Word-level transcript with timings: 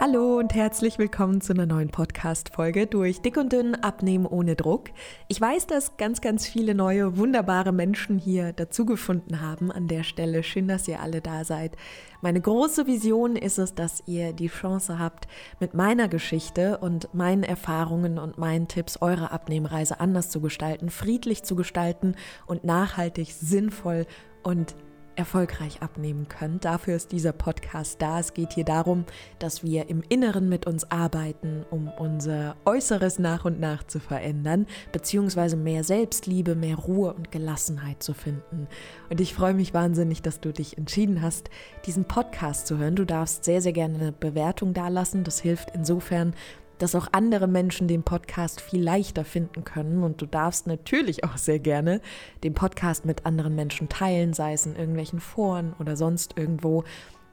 Hallo 0.00 0.38
und 0.38 0.54
herzlich 0.54 0.98
willkommen 0.98 1.40
zu 1.42 1.52
einer 1.52 1.66
neuen 1.66 1.90
Podcast-Folge 1.90 2.86
durch 2.86 3.20
Dick 3.20 3.36
und 3.36 3.52
Dünn 3.52 3.74
Abnehmen 3.74 4.26
ohne 4.26 4.56
Druck. 4.56 4.90
Ich 5.28 5.40
weiß, 5.40 5.66
dass 5.66 5.96
ganz, 5.96 6.20
ganz 6.20 6.46
viele 6.46 6.74
neue, 6.74 7.18
wunderbare 7.18 7.72
Menschen 7.72 8.18
hier 8.18 8.52
dazugefunden 8.52 9.40
haben 9.40 9.70
an 9.70 9.88
der 9.88 10.02
Stelle. 10.02 10.42
Schön, 10.42 10.66
dass 10.66 10.88
ihr 10.88 11.00
alle 11.00 11.20
da 11.20 11.44
seid. 11.44 11.76
Meine 12.22 12.40
große 12.40 12.86
Vision 12.86 13.36
ist 13.36 13.58
es, 13.58 13.74
dass 13.74 14.02
ihr 14.06 14.32
die 14.32 14.48
Chance 14.48 14.98
habt, 14.98 15.28
mit 15.60 15.74
meiner 15.74 16.08
Geschichte 16.08 16.78
und 16.78 17.12
meinen 17.14 17.42
Erfahrungen 17.42 18.18
und 18.18 18.38
meinen 18.38 18.68
Tipps 18.68 18.96
eure 19.00 19.30
Abnehmreise 19.30 20.00
anders 20.00 20.30
zu 20.30 20.40
gestalten, 20.40 20.88
friedlich 20.88 21.44
zu 21.44 21.54
gestalten 21.54 22.16
und 22.46 22.64
nachhaltig, 22.64 23.32
sinnvoll 23.32 24.06
und 24.42 24.74
erfolgreich 25.16 25.82
abnehmen 25.82 26.28
könnt. 26.28 26.64
Dafür 26.64 26.96
ist 26.96 27.12
dieser 27.12 27.32
Podcast 27.32 28.00
da. 28.00 28.20
Es 28.20 28.34
geht 28.34 28.52
hier 28.52 28.64
darum, 28.64 29.04
dass 29.38 29.62
wir 29.62 29.88
im 29.88 30.02
Inneren 30.08 30.48
mit 30.48 30.66
uns 30.66 30.90
arbeiten, 30.90 31.64
um 31.70 31.88
unser 31.88 32.56
Äußeres 32.64 33.18
nach 33.18 33.44
und 33.44 33.60
nach 33.60 33.84
zu 33.84 34.00
verändern, 34.00 34.66
beziehungsweise 34.92 35.56
mehr 35.56 35.84
Selbstliebe, 35.84 36.54
mehr 36.54 36.76
Ruhe 36.76 37.12
und 37.12 37.30
Gelassenheit 37.30 38.02
zu 38.02 38.14
finden. 38.14 38.68
Und 39.10 39.20
ich 39.20 39.34
freue 39.34 39.54
mich 39.54 39.74
wahnsinnig, 39.74 40.22
dass 40.22 40.40
du 40.40 40.52
dich 40.52 40.78
entschieden 40.78 41.22
hast, 41.22 41.50
diesen 41.86 42.04
Podcast 42.04 42.66
zu 42.66 42.78
hören. 42.78 42.96
Du 42.96 43.04
darfst 43.04 43.44
sehr, 43.44 43.60
sehr 43.60 43.72
gerne 43.72 43.98
eine 43.98 44.12
Bewertung 44.12 44.74
dalassen. 44.74 45.24
Das 45.24 45.40
hilft 45.40 45.70
insofern, 45.74 46.34
dass 46.82 46.96
auch 46.96 47.06
andere 47.12 47.46
Menschen 47.46 47.86
den 47.86 48.02
Podcast 48.02 48.60
viel 48.60 48.82
leichter 48.82 49.24
finden 49.24 49.62
können. 49.62 50.02
Und 50.02 50.20
du 50.20 50.26
darfst 50.26 50.66
natürlich 50.66 51.22
auch 51.22 51.36
sehr 51.36 51.60
gerne 51.60 52.00
den 52.42 52.54
Podcast 52.54 53.04
mit 53.04 53.24
anderen 53.24 53.54
Menschen 53.54 53.88
teilen, 53.88 54.32
sei 54.32 54.54
es 54.54 54.66
in 54.66 54.74
irgendwelchen 54.74 55.20
Foren 55.20 55.74
oder 55.78 55.96
sonst 55.96 56.36
irgendwo, 56.36 56.82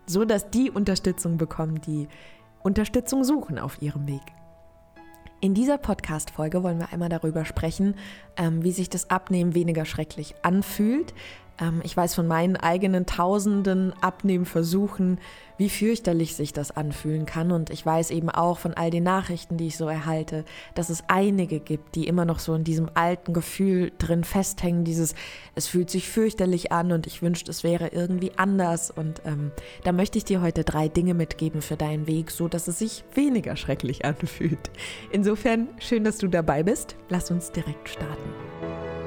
so 0.06 0.24
dass 0.24 0.52
die 0.52 0.70
Unterstützung 0.70 1.38
bekommen, 1.38 1.82
die 1.82 2.08
Unterstützung 2.62 3.24
suchen 3.24 3.58
auf 3.58 3.82
ihrem 3.82 4.08
Weg. 4.08 4.22
In 5.42 5.56
dieser 5.56 5.80
Podcast-Folge 5.80 6.62
wollen 6.62 6.78
wir 6.78 6.94
einmal 6.94 7.10
darüber 7.10 7.44
sprechen, 7.44 7.96
ähm, 8.38 8.64
wie 8.64 8.72
sich 8.72 8.88
das 8.90 9.10
Abnehmen 9.10 9.56
weniger 9.56 9.86
schrecklich 9.86 10.36
anfühlt, 10.44 11.16
ich 11.84 11.96
weiß 11.96 12.16
von 12.16 12.28
meinen 12.28 12.56
eigenen 12.56 13.06
tausenden 13.06 13.94
Abnehmversuchen, 14.02 15.20
wie 15.58 15.70
fürchterlich 15.70 16.36
sich 16.36 16.54
das 16.54 16.72
anfühlen 16.72 17.26
kann. 17.26 17.52
Und 17.52 17.70
ich 17.70 17.86
weiß 17.86 18.12
eben 18.12 18.30
auch 18.30 18.60
von 18.60 18.74
all 18.74 18.90
den 18.90 19.04
Nachrichten, 19.04 19.58
die 19.58 19.68
ich 19.68 19.78
so 19.78 19.88
erhalte, 19.88 20.46
dass 20.74 20.90
es 20.90 21.04
einige 21.10 21.60
gibt, 21.60 21.96
die 21.96 22.08
immer 22.08 22.24
noch 22.24 22.40
so 22.40 22.54
in 22.54 22.64
diesem 22.64 22.90
alten 22.94 23.34
Gefühl 23.34 23.92
drin 24.00 24.24
festhängen, 24.24 24.86
dieses, 24.86 25.16
es 25.56 25.68
fühlt 25.68 25.90
sich 25.90 26.08
fürchterlich 26.08 26.72
an 26.72 26.94
und 26.94 27.08
ich 27.08 27.22
wünschte, 27.22 27.52
es 27.52 27.64
wäre 27.66 27.90
irgendwie 27.90 28.32
anders. 28.38 28.90
Und 28.90 29.22
ähm, 29.26 29.52
da 29.84 29.92
möchte 29.92 30.18
ich 30.18 30.24
dir 30.24 30.42
heute 30.42 30.64
drei 30.64 30.88
Dinge 30.88 31.14
mitgeben 31.14 31.62
für 31.62 31.76
deinen 31.76 32.08
Weg, 32.08 32.32
so 32.32 32.48
dass 32.48 32.70
es 32.70 32.80
sich 32.80 33.04
weniger 33.14 33.58
schrecklich 33.58 34.06
anfühlt. 34.06 34.72
Insofern 35.12 35.68
schön, 35.80 36.06
dass 36.06 36.20
du 36.20 36.30
dabei 36.30 36.64
bist. 36.64 36.96
Lass 37.10 37.32
uns 37.32 37.52
direkt 37.52 37.90
starten. 37.90 38.99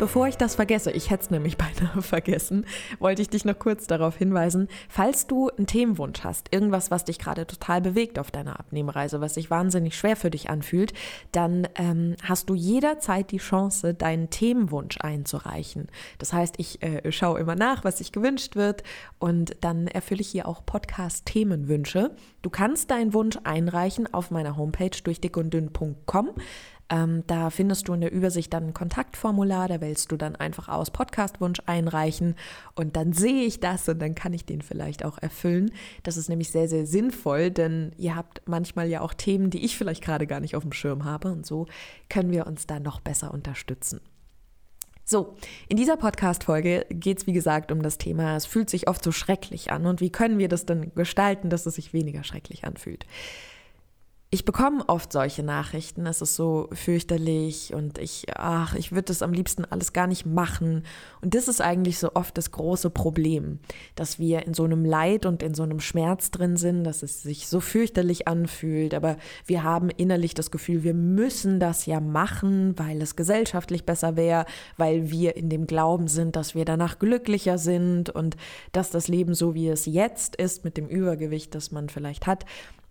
Bevor 0.00 0.26
ich 0.28 0.38
das 0.38 0.54
vergesse, 0.54 0.90
ich 0.92 1.10
hätte 1.10 1.24
es 1.24 1.30
nämlich 1.30 1.58
beinahe 1.58 2.00
vergessen, 2.00 2.64
wollte 3.00 3.20
ich 3.20 3.28
dich 3.28 3.44
noch 3.44 3.58
kurz 3.58 3.86
darauf 3.86 4.16
hinweisen, 4.16 4.68
falls 4.88 5.26
du 5.26 5.50
einen 5.50 5.66
Themenwunsch 5.66 6.24
hast, 6.24 6.54
irgendwas, 6.54 6.90
was 6.90 7.04
dich 7.04 7.18
gerade 7.18 7.46
total 7.46 7.82
bewegt 7.82 8.18
auf 8.18 8.30
deiner 8.30 8.58
Abnehmreise, 8.58 9.20
was 9.20 9.34
sich 9.34 9.50
wahnsinnig 9.50 9.94
schwer 9.98 10.16
für 10.16 10.30
dich 10.30 10.48
anfühlt, 10.48 10.94
dann 11.32 11.68
ähm, 11.74 12.16
hast 12.22 12.48
du 12.48 12.54
jederzeit 12.54 13.30
die 13.30 13.36
Chance, 13.36 13.92
deinen 13.92 14.30
Themenwunsch 14.30 14.96
einzureichen. 15.02 15.88
Das 16.16 16.32
heißt, 16.32 16.54
ich 16.56 16.82
äh, 16.82 17.12
schaue 17.12 17.38
immer 17.38 17.54
nach, 17.54 17.84
was 17.84 17.98
sich 17.98 18.10
gewünscht 18.10 18.56
wird 18.56 18.82
und 19.18 19.54
dann 19.60 19.86
erfülle 19.86 20.22
ich 20.22 20.28
hier 20.28 20.48
auch 20.48 20.64
Podcast-Themenwünsche. 20.64 22.12
Du 22.40 22.48
kannst 22.48 22.90
deinen 22.90 23.12
Wunsch 23.12 23.36
einreichen 23.44 24.14
auf 24.14 24.30
meiner 24.30 24.56
Homepage 24.56 24.96
durch 25.04 25.20
dickunddünn.com. 25.20 26.30
Ähm, 26.90 27.22
da 27.28 27.50
findest 27.50 27.86
du 27.86 27.94
in 27.94 28.00
der 28.00 28.12
Übersicht 28.12 28.52
dann 28.52 28.68
ein 28.68 28.74
Kontaktformular, 28.74 29.68
da 29.68 29.80
wählst 29.80 30.10
du 30.10 30.16
dann 30.16 30.34
einfach 30.34 30.68
aus 30.68 30.90
Podcastwunsch 30.90 31.60
einreichen 31.66 32.34
und 32.74 32.96
dann 32.96 33.12
sehe 33.12 33.44
ich 33.44 33.60
das 33.60 33.88
und 33.88 34.00
dann 34.00 34.16
kann 34.16 34.32
ich 34.32 34.44
den 34.44 34.60
vielleicht 34.60 35.04
auch 35.04 35.18
erfüllen. 35.18 35.70
Das 36.02 36.16
ist 36.16 36.28
nämlich 36.28 36.50
sehr, 36.50 36.68
sehr 36.68 36.86
sinnvoll, 36.86 37.52
denn 37.52 37.92
ihr 37.96 38.16
habt 38.16 38.42
manchmal 38.46 38.88
ja 38.88 39.02
auch 39.02 39.14
Themen, 39.14 39.50
die 39.50 39.64
ich 39.64 39.78
vielleicht 39.78 40.02
gerade 40.02 40.26
gar 40.26 40.40
nicht 40.40 40.56
auf 40.56 40.64
dem 40.64 40.72
Schirm 40.72 41.04
habe 41.04 41.30
und 41.30 41.46
so 41.46 41.66
können 42.08 42.32
wir 42.32 42.46
uns 42.48 42.66
da 42.66 42.80
noch 42.80 43.00
besser 43.00 43.32
unterstützen. 43.32 44.00
So, 45.04 45.34
in 45.68 45.76
dieser 45.76 45.96
Podcast-Folge 45.96 46.86
geht 46.90 47.18
es 47.18 47.26
wie 47.26 47.32
gesagt 47.32 47.72
um 47.72 47.82
das 47.82 47.98
Thema, 47.98 48.36
es 48.36 48.46
fühlt 48.46 48.70
sich 48.70 48.88
oft 48.88 49.02
so 49.02 49.12
schrecklich 49.12 49.72
an 49.72 49.86
und 49.86 50.00
wie 50.00 50.10
können 50.10 50.38
wir 50.38 50.48
das 50.48 50.66
denn 50.66 50.92
gestalten, 50.94 51.50
dass 51.50 51.66
es 51.66 51.76
sich 51.76 51.92
weniger 51.92 52.24
schrecklich 52.24 52.64
anfühlt 52.64 53.06
ich 54.32 54.44
bekomme 54.44 54.88
oft 54.88 55.12
solche 55.12 55.42
Nachrichten, 55.42 56.06
es 56.06 56.22
ist 56.22 56.36
so 56.36 56.68
fürchterlich 56.72 57.74
und 57.74 57.98
ich, 57.98 58.26
ach, 58.36 58.76
ich 58.76 58.92
würde 58.92 59.06
das 59.06 59.22
am 59.22 59.32
liebsten 59.32 59.64
alles 59.64 59.92
gar 59.92 60.06
nicht 60.06 60.24
machen. 60.24 60.84
Und 61.20 61.34
das 61.34 61.48
ist 61.48 61.60
eigentlich 61.60 61.98
so 61.98 62.14
oft 62.14 62.38
das 62.38 62.52
große 62.52 62.90
Problem, 62.90 63.58
dass 63.96 64.20
wir 64.20 64.46
in 64.46 64.54
so 64.54 64.62
einem 64.62 64.84
Leid 64.84 65.26
und 65.26 65.42
in 65.42 65.54
so 65.54 65.64
einem 65.64 65.80
Schmerz 65.80 66.30
drin 66.30 66.56
sind, 66.56 66.84
dass 66.84 67.02
es 67.02 67.24
sich 67.24 67.48
so 67.48 67.58
fürchterlich 67.58 68.28
anfühlt, 68.28 68.94
aber 68.94 69.16
wir 69.46 69.64
haben 69.64 69.90
innerlich 69.90 70.34
das 70.34 70.52
Gefühl, 70.52 70.84
wir 70.84 70.94
müssen 70.94 71.58
das 71.58 71.86
ja 71.86 71.98
machen, 71.98 72.78
weil 72.78 73.02
es 73.02 73.16
gesellschaftlich 73.16 73.84
besser 73.84 74.14
wäre, 74.14 74.46
weil 74.76 75.10
wir 75.10 75.34
in 75.34 75.48
dem 75.48 75.66
Glauben 75.66 76.06
sind, 76.06 76.36
dass 76.36 76.54
wir 76.54 76.64
danach 76.64 77.00
glücklicher 77.00 77.58
sind 77.58 78.10
und 78.10 78.36
dass 78.70 78.90
das 78.90 79.08
Leben 79.08 79.34
so 79.34 79.54
wie 79.54 79.66
es 79.66 79.86
jetzt 79.86 80.36
ist 80.36 80.64
mit 80.64 80.76
dem 80.76 80.86
Übergewicht, 80.86 81.52
das 81.56 81.72
man 81.72 81.88
vielleicht 81.88 82.28
hat, 82.28 82.44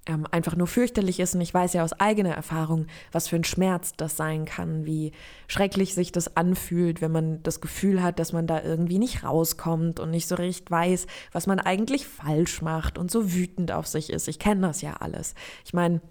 ähm, 0.05 0.25
einfach 0.31 0.55
nur 0.55 0.67
fürchterlich 0.67 1.19
ist. 1.19 1.35
Und 1.35 1.41
ich 1.41 1.53
weiß 1.53 1.73
ja 1.73 1.83
aus 1.83 1.93
eigener 1.93 2.33
Erfahrung, 2.33 2.87
was 3.11 3.27
für 3.27 3.35
ein 3.35 3.43
Schmerz 3.43 3.93
das 3.95 4.17
sein 4.17 4.45
kann, 4.45 4.85
wie 4.85 5.11
schrecklich 5.47 5.93
sich 5.93 6.11
das 6.11 6.35
anfühlt, 6.35 7.01
wenn 7.01 7.11
man 7.11 7.43
das 7.43 7.61
Gefühl 7.61 8.01
hat, 8.01 8.19
dass 8.19 8.33
man 8.33 8.47
da 8.47 8.61
irgendwie 8.61 8.99
nicht 8.99 9.23
rauskommt 9.23 9.99
und 9.99 10.11
nicht 10.11 10.27
so 10.27 10.35
recht 10.35 10.69
weiß, 10.69 11.07
was 11.31 11.47
man 11.47 11.59
eigentlich 11.59 12.07
falsch 12.07 12.61
macht 12.61 12.97
und 12.97 13.11
so 13.11 13.33
wütend 13.33 13.71
auf 13.71 13.87
sich 13.87 14.09
ist. 14.09 14.27
Ich 14.27 14.39
kenne 14.39 14.61
das 14.61 14.81
ja 14.81 14.93
alles. 14.93 15.35
Ich 15.65 15.73
meine, 15.73 16.01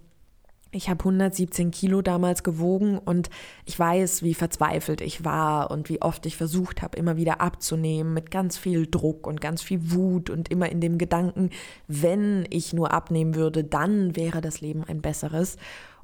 ich 0.71 0.91
habe 0.91 1.01
117 1.01 1.71
Kilo 1.71 2.03
damals 2.03 2.43
gewogen 2.43 2.99
und 2.99 3.31
ich 3.65 3.79
weiß, 3.79 4.23
wie 4.23 4.35
verzweifelt 4.35 5.01
ich 5.01 5.25
war 5.25 5.71
und 5.71 5.89
wie 5.89 6.03
oft 6.03 6.27
ich 6.27 6.37
versucht 6.37 6.83
habe, 6.83 6.99
immer 6.99 7.17
wieder 7.17 7.41
abzunehmen 7.41 8.13
mit 8.13 8.31
ganz 8.31 8.59
viel 8.59 8.87
Druck 8.87 9.27
und 9.27 9.41
ganz 9.41 9.63
viel 9.63 9.93
Wut 9.93 10.29
und 10.29 10.51
immer 10.51 10.69
in 10.71 10.81
dem 10.81 10.99
Gedanken, 10.99 11.51
wenn 11.87 12.47
ich 12.51 12.73
nur 12.75 12.93
abnehmen 12.93 13.35
würde, 13.35 13.65
dann 13.65 14.15
wäre 14.15 14.41
das 14.41 14.61
Leben 14.61 14.85
ein 14.85 15.01
besseres. 15.01 15.57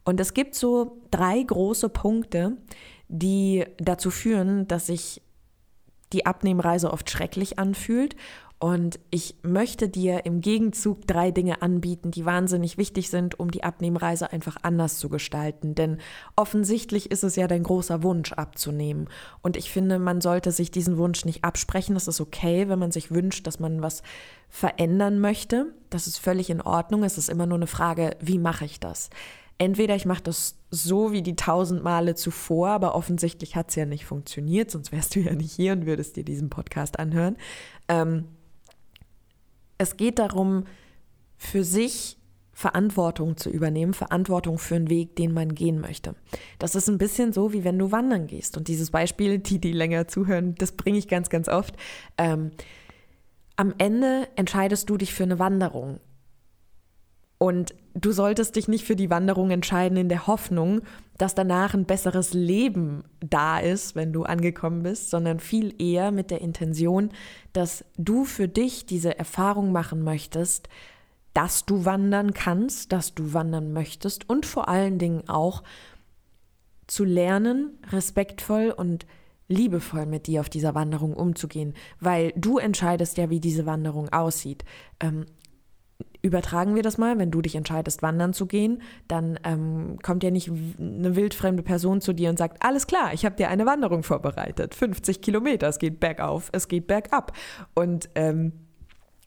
Und 0.04 0.18
es 0.20 0.32
gibt 0.32 0.54
so 0.54 0.98
drei 1.10 1.42
große 1.42 1.90
Punkte, 1.90 2.56
die 3.08 3.64
dazu 3.78 4.10
führen, 4.10 4.66
dass 4.66 4.86
sich 4.86 5.20
die 6.12 6.26
Abnehmreise 6.26 6.90
oft 6.92 7.10
schrecklich 7.10 7.58
anfühlt 7.58 8.16
und 8.64 8.98
ich 9.10 9.36
möchte 9.42 9.90
dir 9.90 10.24
im 10.24 10.40
Gegenzug 10.40 11.06
drei 11.06 11.30
Dinge 11.30 11.60
anbieten, 11.60 12.10
die 12.10 12.24
wahnsinnig 12.24 12.78
wichtig 12.78 13.10
sind, 13.10 13.38
um 13.38 13.50
die 13.50 13.62
Abnehmreise 13.62 14.32
einfach 14.32 14.56
anders 14.62 14.98
zu 14.98 15.10
gestalten. 15.10 15.74
Denn 15.74 15.98
offensichtlich 16.34 17.10
ist 17.10 17.24
es 17.24 17.36
ja 17.36 17.46
dein 17.46 17.62
großer 17.62 18.02
Wunsch 18.02 18.32
abzunehmen. 18.32 19.10
Und 19.42 19.58
ich 19.58 19.70
finde, 19.70 19.98
man 19.98 20.22
sollte 20.22 20.50
sich 20.50 20.70
diesen 20.70 20.96
Wunsch 20.96 21.26
nicht 21.26 21.44
absprechen. 21.44 21.94
Es 21.94 22.08
ist 22.08 22.22
okay, 22.22 22.66
wenn 22.70 22.78
man 22.78 22.90
sich 22.90 23.10
wünscht, 23.10 23.46
dass 23.46 23.60
man 23.60 23.82
was 23.82 24.02
verändern 24.48 25.20
möchte. 25.20 25.74
Das 25.90 26.06
ist 26.06 26.16
völlig 26.16 26.48
in 26.48 26.62
Ordnung. 26.62 27.04
Es 27.04 27.18
ist 27.18 27.28
immer 27.28 27.44
nur 27.44 27.58
eine 27.58 27.66
Frage, 27.66 28.16
wie 28.22 28.38
mache 28.38 28.64
ich 28.64 28.80
das? 28.80 29.10
Entweder 29.58 29.94
ich 29.94 30.06
mache 30.06 30.22
das 30.22 30.56
so 30.70 31.12
wie 31.12 31.20
die 31.20 31.36
tausend 31.36 31.84
Male 31.84 32.14
zuvor, 32.14 32.70
aber 32.70 32.94
offensichtlich 32.94 33.56
hat 33.56 33.68
es 33.68 33.74
ja 33.74 33.84
nicht 33.84 34.06
funktioniert, 34.06 34.70
sonst 34.70 34.90
wärst 34.90 35.16
du 35.16 35.20
ja 35.20 35.34
nicht 35.34 35.52
hier 35.52 35.74
und 35.74 35.84
würdest 35.84 36.16
dir 36.16 36.24
diesen 36.24 36.48
Podcast 36.48 36.98
anhören. 36.98 37.36
Ähm, 37.88 38.24
es 39.84 39.96
geht 39.96 40.18
darum, 40.18 40.64
für 41.36 41.62
sich 41.62 42.18
Verantwortung 42.52 43.36
zu 43.36 43.50
übernehmen, 43.50 43.94
Verantwortung 43.94 44.58
für 44.58 44.76
einen 44.76 44.88
Weg, 44.88 45.16
den 45.16 45.32
man 45.32 45.54
gehen 45.54 45.80
möchte. 45.80 46.14
Das 46.58 46.74
ist 46.74 46.88
ein 46.88 46.98
bisschen 46.98 47.32
so, 47.32 47.52
wie 47.52 47.64
wenn 47.64 47.78
du 47.78 47.90
wandern 47.90 48.26
gehst. 48.26 48.56
Und 48.56 48.68
dieses 48.68 48.90
Beispiel, 48.90 49.38
die, 49.38 49.58
die 49.58 49.72
länger 49.72 50.06
zuhören, 50.06 50.54
das 50.56 50.72
bringe 50.72 50.98
ich 50.98 51.08
ganz, 51.08 51.30
ganz 51.30 51.48
oft. 51.48 51.76
Ähm, 52.16 52.52
am 53.56 53.74
Ende 53.78 54.28
entscheidest 54.36 54.88
du 54.88 54.96
dich 54.96 55.12
für 55.12 55.24
eine 55.24 55.38
Wanderung. 55.38 56.00
Und 57.38 57.74
du 57.94 58.12
solltest 58.12 58.56
dich 58.56 58.68
nicht 58.68 58.84
für 58.84 58.96
die 58.96 59.10
Wanderung 59.10 59.50
entscheiden 59.50 59.96
in 59.96 60.08
der 60.08 60.26
Hoffnung, 60.26 60.82
dass 61.16 61.34
danach 61.34 61.74
ein 61.74 61.84
besseres 61.84 62.34
Leben 62.34 63.04
da 63.20 63.58
ist, 63.58 63.94
wenn 63.94 64.12
du 64.12 64.24
angekommen 64.24 64.82
bist, 64.82 65.10
sondern 65.10 65.38
viel 65.38 65.80
eher 65.80 66.10
mit 66.10 66.30
der 66.30 66.40
Intention, 66.40 67.10
dass 67.52 67.84
du 67.96 68.24
für 68.24 68.48
dich 68.48 68.84
diese 68.86 69.16
Erfahrung 69.16 69.70
machen 69.70 70.02
möchtest, 70.02 70.68
dass 71.34 71.66
du 71.66 71.84
wandern 71.84 72.34
kannst, 72.34 72.92
dass 72.92 73.14
du 73.14 73.32
wandern 73.32 73.72
möchtest 73.72 74.28
und 74.28 74.44
vor 74.44 74.68
allen 74.68 74.98
Dingen 74.98 75.28
auch 75.28 75.62
zu 76.86 77.04
lernen, 77.04 77.78
respektvoll 77.90 78.70
und 78.70 79.06
liebevoll 79.48 80.06
mit 80.06 80.26
dir 80.26 80.40
auf 80.40 80.48
dieser 80.48 80.74
Wanderung 80.74 81.14
umzugehen, 81.14 81.74
weil 82.00 82.32
du 82.36 82.58
entscheidest 82.58 83.18
ja, 83.18 83.30
wie 83.30 83.40
diese 83.40 83.66
Wanderung 83.66 84.12
aussieht. 84.12 84.64
Ähm, 85.00 85.26
übertragen 86.24 86.74
wir 86.74 86.82
das 86.82 86.96
mal, 86.96 87.18
wenn 87.18 87.30
du 87.30 87.42
dich 87.42 87.54
entscheidest, 87.54 88.02
wandern 88.02 88.32
zu 88.32 88.46
gehen, 88.46 88.80
dann 89.08 89.38
ähm, 89.44 89.98
kommt 90.02 90.22
ja 90.22 90.30
nicht 90.30 90.50
eine 90.50 91.16
wildfremde 91.16 91.62
Person 91.62 92.00
zu 92.00 92.14
dir 92.14 92.30
und 92.30 92.38
sagt, 92.38 92.64
alles 92.64 92.86
klar, 92.86 93.12
ich 93.12 93.26
habe 93.26 93.36
dir 93.36 93.48
eine 93.48 93.66
Wanderung 93.66 94.02
vorbereitet, 94.02 94.74
50 94.74 95.20
Kilometer, 95.20 95.68
es 95.68 95.78
geht 95.78 96.00
bergauf, 96.00 96.48
es 96.52 96.68
geht 96.68 96.86
bergab. 96.86 97.36
Und 97.74 98.08
ähm, 98.14 98.52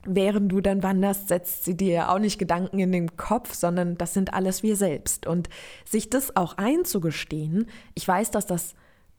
während 0.06 0.52
du 0.52 0.60
dann 0.60 0.82
wanderst, 0.82 1.28
setzt 1.28 1.66
sie 1.66 1.78
dir 1.78 2.10
auch 2.10 2.18
nicht 2.18 2.40
Gedanken 2.40 2.80
in 2.80 2.92
den 2.92 3.16
Kopf, 3.16 3.54
sondern 3.54 3.96
das 3.98 4.16
sind 4.16 4.34
alles 4.34 4.64
wir 4.64 4.76
selbst. 4.76 5.28
Und 5.28 5.50
sich 5.86 6.10
das 6.10 6.36
auch 6.36 6.58
einzugestehen, 6.58 7.68
ich 7.94 8.08
weiß, 8.08 8.32
dass 8.32 8.48
das 8.48 8.74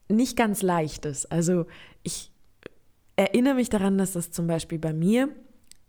nicht 0.09 0.37
ganz 0.37 0.63
leicht 0.63 1.05
ist. 1.05 1.31
Also 1.31 1.67
ich 2.03 2.33
erinnere 3.15 3.55
mich 3.55 3.69
daran, 3.69 3.99
dass 3.99 4.13
das 4.15 4.33
zum 4.33 4.49
Beispiel 4.49 4.81
bei 4.81 4.93
mir, 4.93 5.29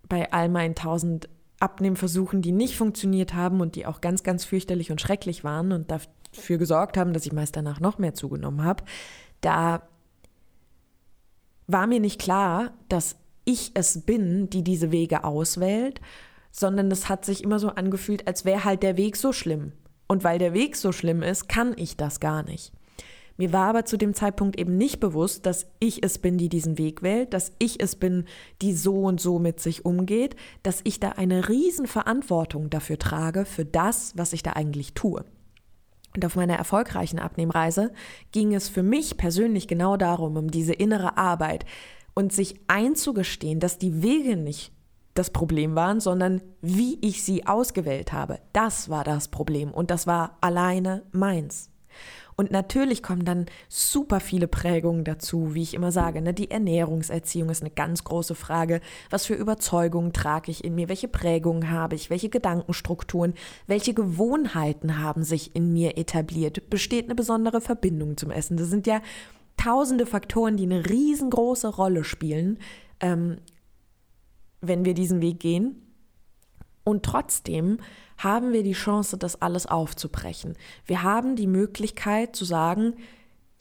bei 0.07 0.31
all 0.31 0.49
meinen 0.49 0.75
tausend 0.75 1.29
Abnehmversuchen, 1.59 2.41
die 2.41 2.51
nicht 2.51 2.77
funktioniert 2.77 3.33
haben 3.33 3.61
und 3.61 3.75
die 3.75 3.85
auch 3.85 4.01
ganz, 4.01 4.23
ganz 4.23 4.45
fürchterlich 4.45 4.91
und 4.91 5.01
schrecklich 5.01 5.43
waren 5.43 5.71
und 5.71 5.91
dafür 5.91 6.57
gesorgt 6.57 6.97
haben, 6.97 7.13
dass 7.13 7.25
ich 7.25 7.33
meist 7.33 7.55
danach 7.55 7.79
noch 7.79 7.97
mehr 7.97 8.13
zugenommen 8.13 8.63
habe, 8.63 8.83
da 9.41 9.81
war 11.67 11.87
mir 11.87 11.99
nicht 11.99 12.19
klar, 12.19 12.71
dass 12.87 13.15
ich 13.45 13.71
es 13.73 14.01
bin, 14.01 14.49
die 14.49 14.63
diese 14.63 14.91
Wege 14.91 15.23
auswählt, 15.23 16.01
sondern 16.51 16.91
es 16.91 17.09
hat 17.09 17.25
sich 17.25 17.43
immer 17.43 17.59
so 17.59 17.69
angefühlt, 17.69 18.27
als 18.27 18.45
wäre 18.45 18.63
halt 18.63 18.83
der 18.83 18.97
Weg 18.97 19.15
so 19.15 19.33
schlimm. 19.33 19.73
Und 20.07 20.23
weil 20.23 20.39
der 20.39 20.53
Weg 20.53 20.75
so 20.75 20.91
schlimm 20.91 21.21
ist, 21.21 21.47
kann 21.47 21.73
ich 21.77 21.95
das 21.95 22.19
gar 22.19 22.41
nicht. 22.43 22.73
Mir 23.39 23.53
war 23.53 23.69
aber 23.69 23.85
zu 23.85 23.95
dem 23.95 24.13
Zeitpunkt 24.13 24.59
eben 24.59 24.75
nicht 24.75 24.99
bewusst, 24.99 25.45
dass 25.45 25.65
ich 25.79 26.03
es 26.03 26.17
bin, 26.17 26.37
die 26.37 26.49
diesen 26.49 26.77
Weg 26.77 27.01
wählt, 27.01 27.33
dass 27.33 27.53
ich 27.57 27.81
es 27.81 27.95
bin, 27.95 28.25
die 28.61 28.73
so 28.73 29.03
und 29.03 29.21
so 29.21 29.39
mit 29.39 29.61
sich 29.61 29.85
umgeht, 29.85 30.35
dass 30.61 30.81
ich 30.83 30.99
da 30.99 31.11
eine 31.11 31.47
Riesenverantwortung 31.47 32.69
dafür 32.69 32.99
trage, 32.99 33.45
für 33.45 33.63
das, 33.63 34.11
was 34.17 34.33
ich 34.33 34.43
da 34.43 34.51
eigentlich 34.53 34.93
tue. 34.93 35.23
Und 36.13 36.25
auf 36.25 36.35
meiner 36.35 36.55
erfolgreichen 36.55 37.17
Abnehmreise 37.17 37.93
ging 38.33 38.53
es 38.53 38.67
für 38.67 38.83
mich 38.83 39.15
persönlich 39.15 39.69
genau 39.69 39.95
darum, 39.95 40.35
um 40.35 40.51
diese 40.51 40.73
innere 40.73 41.15
Arbeit 41.15 41.63
und 42.13 42.33
sich 42.33 42.59
einzugestehen, 42.67 43.61
dass 43.61 43.77
die 43.77 44.03
Wege 44.03 44.35
nicht 44.35 44.73
das 45.13 45.29
Problem 45.29 45.75
waren, 45.75 46.01
sondern 46.01 46.41
wie 46.59 46.97
ich 46.99 47.23
sie 47.23 47.47
ausgewählt 47.47 48.11
habe. 48.11 48.41
Das 48.51 48.89
war 48.89 49.05
das 49.05 49.29
Problem 49.29 49.71
und 49.71 49.91
das 49.91 50.07
war 50.07 50.37
alleine 50.41 51.03
meins. 51.13 51.69
Und 52.39 52.51
natürlich 52.51 53.03
kommen 53.03 53.25
dann 53.25 53.47
super 53.67 54.21
viele 54.21 54.47
Prägungen 54.47 55.03
dazu, 55.03 55.55
wie 55.55 55.61
ich 55.61 55.73
immer 55.73 55.91
sage. 55.91 56.21
Ne? 56.21 56.33
Die 56.33 56.49
Ernährungserziehung 56.49 57.49
ist 57.49 57.61
eine 57.61 57.69
ganz 57.69 58.05
große 58.05 58.33
Frage. 58.33 58.79
Was 59.09 59.25
für 59.25 59.33
Überzeugungen 59.33 60.13
trage 60.13 60.49
ich 60.49 60.63
in 60.63 60.73
mir? 60.73 60.87
Welche 60.87 61.09
Prägungen 61.09 61.69
habe 61.69 61.95
ich? 61.95 62.09
Welche 62.09 62.29
Gedankenstrukturen? 62.29 63.33
Welche 63.67 63.93
Gewohnheiten 63.93 64.99
haben 64.99 65.25
sich 65.25 65.53
in 65.53 65.73
mir 65.73 65.97
etabliert? 65.97 66.69
Besteht 66.69 67.07
eine 67.07 67.15
besondere 67.15 67.59
Verbindung 67.59 68.15
zum 68.15 68.31
Essen? 68.31 68.55
Das 68.55 68.69
sind 68.69 68.87
ja 68.87 69.01
tausende 69.57 70.05
Faktoren, 70.05 70.55
die 70.55 70.63
eine 70.63 70.89
riesengroße 70.89 71.67
Rolle 71.67 72.05
spielen, 72.05 72.59
ähm, 73.01 73.39
wenn 74.61 74.85
wir 74.85 74.93
diesen 74.93 75.21
Weg 75.21 75.41
gehen. 75.41 75.93
Und 76.85 77.03
trotzdem 77.03 77.79
haben 78.19 78.53
wir 78.53 78.63
die 78.63 78.73
Chance, 78.73 79.17
das 79.17 79.41
alles 79.41 79.65
aufzubrechen. 79.65 80.55
Wir 80.85 81.03
haben 81.03 81.35
die 81.35 81.47
Möglichkeit 81.47 82.35
zu 82.35 82.45
sagen, 82.45 82.93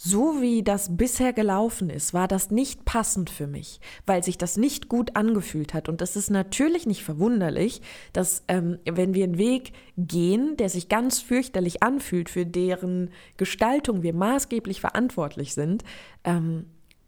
so 0.01 0.41
wie 0.41 0.63
das 0.63 0.97
bisher 0.97 1.33
gelaufen 1.33 1.91
ist, 1.91 2.15
war 2.15 2.29
das 2.29 2.53
nicht 2.53 2.85
passend 2.85 3.31
für 3.31 3.49
mich, 3.49 3.81
weil 4.07 4.23
sich 4.23 4.39
das 4.39 4.57
nicht 4.57 4.89
gut 4.89 5.17
angefühlt 5.17 5.75
hat. 5.75 5.89
Und 5.89 6.01
es 6.01 6.15
ist 6.15 6.31
natürlich 6.31 6.87
nicht 6.87 7.03
verwunderlich, 7.03 7.83
dass 8.13 8.45
ähm, 8.47 8.79
wenn 8.85 9.15
wir 9.15 9.25
einen 9.25 9.39
Weg 9.39 9.73
gehen, 9.97 10.57
der 10.57 10.69
sich 10.69 10.89
ganz 10.89 11.19
fürchterlich 11.19 11.83
anfühlt, 11.83 12.29
für 12.31 12.47
deren 12.47 13.11
Gestaltung 13.37 14.05
wir 14.05 14.15
maßgeblich 14.15 14.81
verantwortlich 14.81 15.55
sind, 15.55 15.83
ähm, 16.23 16.67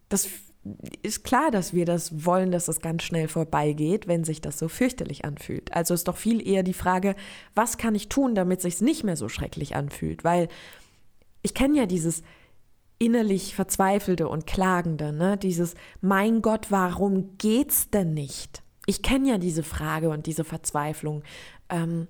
das 0.08 0.29
ist 1.03 1.25
klar, 1.25 1.51
dass 1.51 1.73
wir 1.73 1.87
das 1.87 2.27
wollen, 2.27 2.51
dass 2.51 2.67
das 2.67 2.81
ganz 2.81 3.03
schnell 3.03 3.29
vorbeigeht, 3.29 4.07
wenn 4.09 4.25
sich 4.25 4.41
das 4.41 4.59
so 4.59 4.69
fürchterlich 4.69 5.25
anfühlt. 5.25 5.75
Also 5.75 5.95
ist 5.95 6.09
doch 6.09 6.19
viel 6.19 6.47
eher 6.47 6.62
die 6.62 6.75
Frage, 6.75 7.17
was 7.55 7.79
kann 7.79 7.95
ich 7.95 8.09
tun, 8.09 8.35
damit 8.35 8.61
sich 8.61 8.81
nicht 8.81 9.03
mehr 9.03 9.17
so 9.17 9.29
schrecklich 9.29 9.75
anfühlt? 9.75 10.23
Weil 10.23 10.49
ich 11.43 11.55
kenne 11.55 11.79
ja 11.79 11.87
dieses 11.87 12.23
innerlich 12.99 13.55
Verzweifelte 13.55 14.29
und 14.29 14.47
Klagende, 14.47 15.12
ne? 15.12 15.39
Dieses, 15.39 15.75
mein 16.03 16.43
Gott, 16.43 16.67
warum 16.71 17.39
geht's 17.39 17.89
denn 17.89 18.12
nicht? 18.12 18.62
Ich 18.85 19.03
kenne 19.03 19.31
ja 19.31 19.39
diese 19.39 19.62
Frage 19.62 20.11
und 20.11 20.27
diese 20.27 20.45
Verzweiflung. 20.45 21.23
Ähm, 21.71 22.07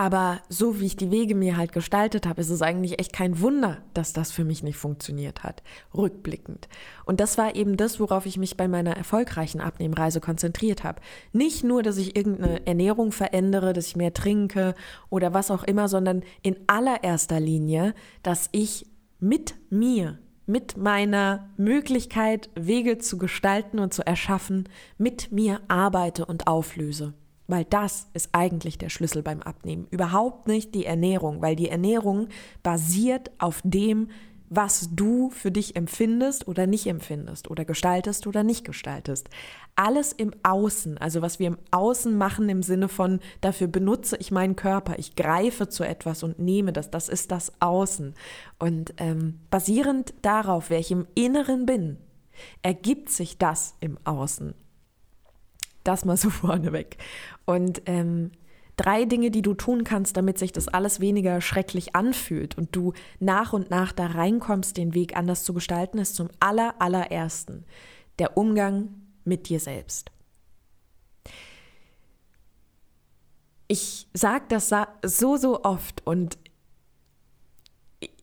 aber 0.00 0.40
so 0.48 0.80
wie 0.80 0.86
ich 0.86 0.96
die 0.96 1.10
Wege 1.10 1.34
mir 1.34 1.58
halt 1.58 1.72
gestaltet 1.72 2.26
habe, 2.26 2.40
ist 2.40 2.48
es 2.48 2.62
eigentlich 2.62 2.98
echt 2.98 3.12
kein 3.12 3.42
Wunder, 3.42 3.82
dass 3.92 4.14
das 4.14 4.32
für 4.32 4.44
mich 4.44 4.62
nicht 4.62 4.78
funktioniert 4.78 5.42
hat, 5.42 5.62
rückblickend. 5.94 6.70
Und 7.04 7.20
das 7.20 7.36
war 7.36 7.54
eben 7.54 7.76
das, 7.76 8.00
worauf 8.00 8.24
ich 8.24 8.38
mich 8.38 8.56
bei 8.56 8.66
meiner 8.66 8.96
erfolgreichen 8.96 9.60
Abnehmreise 9.60 10.22
konzentriert 10.22 10.84
habe. 10.84 11.02
Nicht 11.34 11.64
nur, 11.64 11.82
dass 11.82 11.98
ich 11.98 12.16
irgendeine 12.16 12.66
Ernährung 12.66 13.12
verändere, 13.12 13.74
dass 13.74 13.88
ich 13.88 13.96
mehr 13.96 14.14
trinke 14.14 14.74
oder 15.10 15.34
was 15.34 15.50
auch 15.50 15.64
immer, 15.64 15.86
sondern 15.86 16.22
in 16.40 16.56
allererster 16.66 17.38
Linie, 17.38 17.92
dass 18.22 18.48
ich 18.52 18.86
mit 19.18 19.54
mir, 19.68 20.18
mit 20.46 20.78
meiner 20.78 21.50
Möglichkeit, 21.58 22.48
Wege 22.54 22.96
zu 22.96 23.18
gestalten 23.18 23.78
und 23.78 23.92
zu 23.92 24.06
erschaffen, 24.06 24.66
mit 24.96 25.30
mir 25.30 25.60
arbeite 25.68 26.24
und 26.24 26.46
auflöse. 26.46 27.12
Weil 27.50 27.64
das 27.64 28.06
ist 28.14 28.28
eigentlich 28.30 28.78
der 28.78 28.90
Schlüssel 28.90 29.22
beim 29.22 29.42
Abnehmen. 29.42 29.88
Überhaupt 29.90 30.46
nicht 30.46 30.72
die 30.74 30.86
Ernährung, 30.86 31.42
weil 31.42 31.56
die 31.56 31.68
Ernährung 31.68 32.28
basiert 32.62 33.32
auf 33.38 33.60
dem, 33.64 34.08
was 34.50 34.90
du 34.92 35.30
für 35.30 35.50
dich 35.50 35.74
empfindest 35.74 36.46
oder 36.46 36.68
nicht 36.68 36.86
empfindest 36.86 37.50
oder 37.50 37.64
gestaltest 37.64 38.28
oder 38.28 38.44
nicht 38.44 38.64
gestaltest. 38.64 39.30
Alles 39.74 40.12
im 40.12 40.32
Außen, 40.44 40.98
also 40.98 41.22
was 41.22 41.40
wir 41.40 41.48
im 41.48 41.58
Außen 41.72 42.16
machen 42.16 42.48
im 42.48 42.62
Sinne 42.62 42.88
von, 42.88 43.18
dafür 43.40 43.66
benutze 43.66 44.16
ich 44.18 44.30
meinen 44.30 44.54
Körper, 44.54 44.98
ich 44.98 45.16
greife 45.16 45.68
zu 45.68 45.82
etwas 45.82 46.22
und 46.22 46.38
nehme 46.38 46.72
das, 46.72 46.90
das 46.90 47.08
ist 47.08 47.32
das 47.32 47.52
Außen. 47.60 48.14
Und 48.60 48.94
ähm, 48.98 49.40
basierend 49.50 50.14
darauf, 50.22 50.70
wer 50.70 50.78
ich 50.78 50.92
im 50.92 51.08
Inneren 51.14 51.66
bin, 51.66 51.96
ergibt 52.62 53.10
sich 53.10 53.38
das 53.38 53.74
im 53.80 53.98
Außen. 54.04 54.54
Das 55.84 56.04
mal 56.04 56.16
so 56.16 56.30
vorneweg. 56.30 56.98
Und 57.44 57.82
ähm, 57.86 58.32
drei 58.76 59.04
Dinge, 59.04 59.30
die 59.30 59.42
du 59.42 59.54
tun 59.54 59.84
kannst, 59.84 60.16
damit 60.16 60.38
sich 60.38 60.52
das 60.52 60.68
alles 60.68 61.00
weniger 61.00 61.40
schrecklich 61.40 61.94
anfühlt 61.94 62.56
und 62.56 62.74
du 62.74 62.92
nach 63.18 63.52
und 63.52 63.70
nach 63.70 63.92
da 63.92 64.06
reinkommst, 64.06 64.76
den 64.76 64.94
Weg 64.94 65.16
anders 65.16 65.44
zu 65.44 65.52
gestalten, 65.52 65.98
ist 65.98 66.14
zum 66.16 66.28
aller, 66.40 66.74
allerersten 66.78 67.64
der 68.18 68.36
Umgang 68.36 68.88
mit 69.24 69.48
dir 69.48 69.60
selbst. 69.60 70.10
Ich 73.68 74.08
sage 74.14 74.46
das 74.48 74.72
so, 75.04 75.36
so 75.36 75.62
oft 75.62 76.06
und 76.06 76.38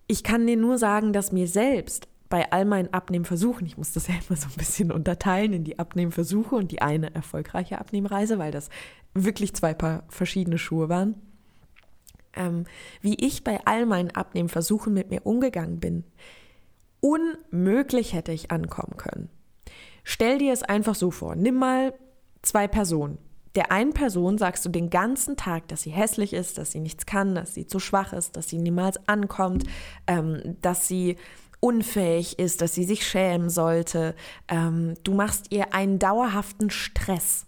ich 0.08 0.24
kann 0.24 0.48
dir 0.48 0.58
nur 0.58 0.78
sagen, 0.78 1.14
dass 1.14 1.32
mir 1.32 1.48
selbst 1.48 2.08
bei 2.30 2.52
all 2.52 2.66
meinen 2.66 2.94
Abnehmversuchen, 2.94 3.66
ich 3.66 3.78
muss 3.78 3.94
das 3.94 4.08
ja 4.08 4.16
immer 4.28 4.38
so 4.38 4.48
ein 4.48 4.58
bisschen 4.58 4.92
unterteilen 4.92 5.54
in 5.54 5.64
die 5.64 5.80
Abnehmversuche 5.80 6.56
und 6.56 6.72
die 6.72 6.82
eine 6.82 7.14
erfolgreiche 7.14 7.80
Abnehmreise, 7.80 8.38
weil 8.38 8.52
das 8.52 8.70
wirklich 9.14 9.56
zwei 9.56 9.74
Paar 9.74 10.04
verschiedene 10.10 10.58
Schuhe 10.58 10.90
waren, 10.90 11.16
ähm, 12.36 12.66
wie 13.02 13.16
ich 13.16 13.44
bei 13.44 13.60
all 13.66 13.86
meinen 13.86 14.12
Abnehmversuchen 14.12 14.94
mit 14.94 15.10
mir 15.10 15.26
umgegangen 15.26 15.80
bin. 15.80 16.04
Unmöglich 17.00 18.14
hätte 18.14 18.32
ich 18.32 18.52
ankommen 18.52 18.98
können. 18.98 19.30
Stell 20.04 20.38
dir 20.38 20.54
es 20.54 20.64
einfach 20.64 20.96
so 20.96 21.12
vor, 21.12 21.36
nimm 21.36 21.56
mal 21.56 21.94
zwei 22.42 22.68
Personen. 22.68 23.18
Der 23.56 23.72
einen 23.72 23.94
Person 23.94 24.38
sagst 24.38 24.66
du 24.66 24.70
den 24.70 24.90
ganzen 24.90 25.36
Tag, 25.36 25.68
dass 25.68 25.82
sie 25.82 25.90
hässlich 25.90 26.34
ist, 26.34 26.58
dass 26.58 26.72
sie 26.72 26.80
nichts 26.80 27.06
kann, 27.06 27.34
dass 27.34 27.56
sie 27.56 27.66
zu 27.66 27.80
schwach 27.80 28.14
ist, 28.14 28.36
dass 28.38 28.50
sie 28.50 28.60
niemals 28.60 29.08
ankommt, 29.08 29.64
ähm, 30.06 30.58
dass 30.62 30.88
sie 30.88 31.18
unfähig 31.60 32.40
ist, 32.40 32.62
dass 32.62 32.74
sie 32.74 32.84
sich 32.84 33.06
schämen 33.06 33.50
sollte. 33.50 34.16
Ähm, 34.48 34.96
du 35.04 35.14
machst 35.14 35.52
ihr 35.52 35.74
einen 35.74 36.00
dauerhaften 36.00 36.70
Stress. 36.70 37.48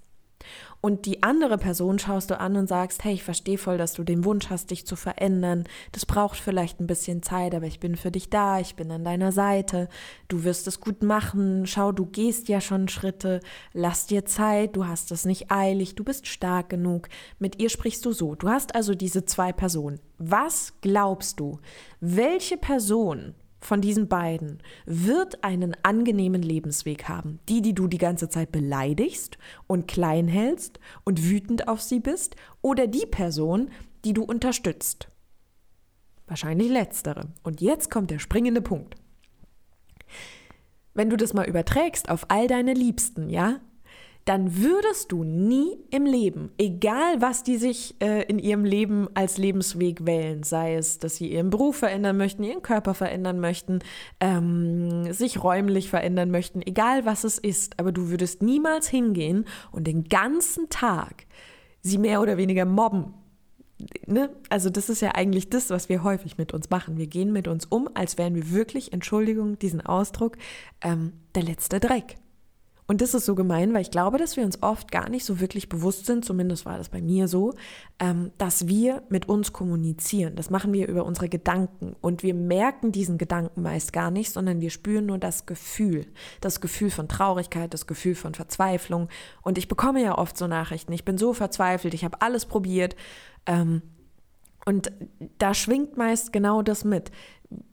Und 0.81 1.05
die 1.05 1.23
andere 1.23 1.57
Person 1.57 1.99
schaust 1.99 2.29
du 2.29 2.39
an 2.39 2.55
und 2.55 2.67
sagst, 2.67 3.03
hey, 3.03 3.13
ich 3.13 3.23
verstehe 3.23 3.57
voll, 3.57 3.77
dass 3.77 3.93
du 3.93 4.05
den 4.05 4.23
Wunsch 4.23 4.49
hast, 4.49 4.71
dich 4.71 4.87
zu 4.87 4.95
verändern. 4.95 5.65
Das 5.91 6.05
braucht 6.05 6.37
vielleicht 6.39 6.79
ein 6.79 6.87
bisschen 6.87 7.21
Zeit, 7.21 7.53
aber 7.53 7.65
ich 7.65 7.81
bin 7.81 7.97
für 7.97 8.11
dich 8.11 8.29
da, 8.29 8.61
ich 8.61 8.75
bin 8.75 8.89
an 8.89 9.03
deiner 9.03 9.33
Seite. 9.33 9.89
Du 10.29 10.45
wirst 10.45 10.67
es 10.67 10.79
gut 10.79 11.03
machen. 11.03 11.65
Schau, 11.65 11.91
du 11.91 12.05
gehst 12.05 12.47
ja 12.47 12.61
schon 12.61 12.87
Schritte. 12.87 13.41
Lass 13.73 14.07
dir 14.07 14.23
Zeit, 14.25 14.77
du 14.77 14.87
hast 14.87 15.11
es 15.11 15.25
nicht 15.25 15.51
eilig, 15.51 15.95
du 15.95 16.05
bist 16.05 16.27
stark 16.27 16.69
genug. 16.69 17.09
Mit 17.39 17.61
ihr 17.61 17.69
sprichst 17.69 18.05
du 18.05 18.13
so. 18.13 18.35
Du 18.35 18.47
hast 18.47 18.73
also 18.73 18.95
diese 18.95 19.25
zwei 19.25 19.51
Personen. 19.51 19.99
Was 20.17 20.73
glaubst 20.79 21.41
du, 21.41 21.59
welche 21.99 22.55
Person 22.55 23.35
von 23.59 23.81
diesen 23.81 24.07
beiden 24.07 24.61
wird 24.85 25.43
einen 25.43 25.75
angenehmen 25.83 26.41
Lebensweg 26.41 27.09
haben. 27.09 27.39
Die, 27.49 27.61
die 27.61 27.73
du 27.73 27.87
die 27.87 27.97
ganze 27.97 28.29
Zeit 28.29 28.51
beleidigst 28.51 29.37
und 29.67 29.87
klein 29.87 30.27
hältst 30.27 30.79
und 31.03 31.29
wütend 31.29 31.67
auf 31.67 31.81
sie 31.81 31.99
bist, 31.99 32.35
oder 32.61 32.87
die 32.87 33.05
Person, 33.05 33.69
die 34.05 34.13
du 34.13 34.23
unterstützt. 34.23 35.09
Wahrscheinlich 36.27 36.69
letztere. 36.69 37.27
Und 37.43 37.59
jetzt 37.59 37.89
kommt 37.89 38.11
der 38.11 38.19
springende 38.19 38.61
Punkt. 38.61 38.95
Wenn 40.93 41.09
du 41.09 41.17
das 41.17 41.33
mal 41.33 41.47
überträgst 41.47 42.09
auf 42.09 42.25
all 42.29 42.47
deine 42.47 42.73
Liebsten, 42.73 43.29
ja, 43.29 43.59
dann 44.29 44.57
würdest 44.57 45.12
du 45.12 45.24
nie 45.24 45.75
im 45.89 46.05
Leben, 46.05 46.51
egal 46.59 47.19
was 47.19 47.41
die 47.41 47.57
sich 47.57 47.95
äh, 48.00 48.21
in 48.25 48.38
ihrem 48.38 48.63
Leben 48.63 49.07
als 49.15 49.39
Lebensweg 49.39 50.05
wählen, 50.05 50.43
sei 50.43 50.75
es, 50.75 51.00
dass 51.00 51.15
sie 51.15 51.31
ihren 51.31 51.50
Beruf 51.50 51.77
verändern 51.77 52.15
möchten, 52.15 52.43
ihren 52.43 52.62
Körper 52.62 52.93
verändern 52.93 53.39
möchten, 53.39 53.79
ähm, 54.19 55.12
sich 55.12 55.43
räumlich 55.43 55.89
verändern 55.89 56.29
möchten, 56.29 56.62
egal 56.62 57.07
was 57.07 57.24
es 57.24 57.39
ist, 57.39 57.79
aber 57.79 57.91
du 57.91 58.09
würdest 58.09 58.43
niemals 58.43 58.88
hingehen 58.88 59.45
und 59.71 59.88
den 59.88 60.03
ganzen 60.03 60.69
Tag 60.69 61.25
sie 61.81 61.98
mehr 61.98 62.21
oder 62.21 62.38
weniger 62.38 62.65
mobben. 62.65 63.15
Ne? 64.05 64.29
Also 64.50 64.69
das 64.69 64.89
ist 64.89 65.01
ja 65.01 65.15
eigentlich 65.15 65.50
das, 65.50 65.71
was 65.71 65.89
wir 65.89 66.03
häufig 66.03 66.38
mit 66.38 66.53
uns 66.53 66.69
machen. 66.69 67.00
Wir 67.00 67.07
gehen 67.07 67.33
mit 67.33 67.48
uns 67.48 67.65
um, 67.65 67.89
als 67.95 68.19
wären 68.19 68.36
wir 68.36 68.51
wirklich, 68.51 68.93
Entschuldigung, 68.93 69.57
diesen 69.57 69.81
Ausdruck, 69.81 70.38
ähm, 70.83 71.13
der 71.33 71.41
letzte 71.41 71.79
Dreck. 71.79 72.17
Und 72.89 73.01
das 73.01 73.13
ist 73.13 73.27
so 73.27 73.36
gemein, 73.36 73.72
weil 73.75 73.84
ich 73.84 73.91
glaube, 73.91 74.17
dass 74.17 74.36
wir 74.36 74.43
uns 74.43 74.63
oft 74.63 74.91
gar 74.91 75.10
nicht 75.10 75.24
so 75.24 75.39
wirklich 75.39 75.69
bewusst 75.69 76.08
sind, 76.08 76.25
zumindest 76.25 76.65
war 76.65 76.79
das 76.79 76.89
bei 76.89 77.03
mir 77.03 77.27
so, 77.27 77.53
ähm, 78.00 78.31
dass 78.39 78.67
wir 78.67 79.03
mit 79.10 79.29
uns 79.29 79.53
kommunizieren. 79.53 80.36
Das 80.36 80.50
machen 80.50 80.74
wir 80.74 80.88
über 80.88 81.05
unsere 81.05 81.29
Gedanken. 81.29 81.96
Und 82.01 82.24
wir 82.24 82.34
merken 82.34 82.91
diesen 82.91 83.19
Gedanken 83.19 83.62
meist 83.62 83.93
gar 83.93 84.10
nicht, 84.10 84.31
sondern 84.31 84.60
wir 84.60 84.72
spüren 84.72 85.05
nur 85.05 85.19
das 85.19 85.46
Gefühl. 85.46 86.08
Das 86.41 86.62
Gefühl 86.62 86.89
von 86.89 87.08
Traurigkeit, 87.08 87.75
das 87.75 87.86
Gefühl 87.86 88.15
von 88.15 88.34
Verzweiflung. 88.34 89.08
Und 89.43 89.60
ich 89.60 89.67
bekomme 89.67 90.01
ja 90.01 90.17
oft 90.17 90.36
so 90.36 90.48
Nachrichten, 90.48 90.91
ich 90.91 91.05
bin 91.05 91.19
so 91.19 91.36
verzweifelt, 91.36 91.93
ich 91.93 92.03
habe 92.03 92.24
alles 92.24 92.48
probiert. 92.48 92.96
Ähm, 93.46 93.84
und 94.65 94.91
da 95.38 95.53
schwingt 95.53 95.96
meist 95.96 96.34
genau 96.34 96.63
das 96.63 96.84
mit. 96.86 97.12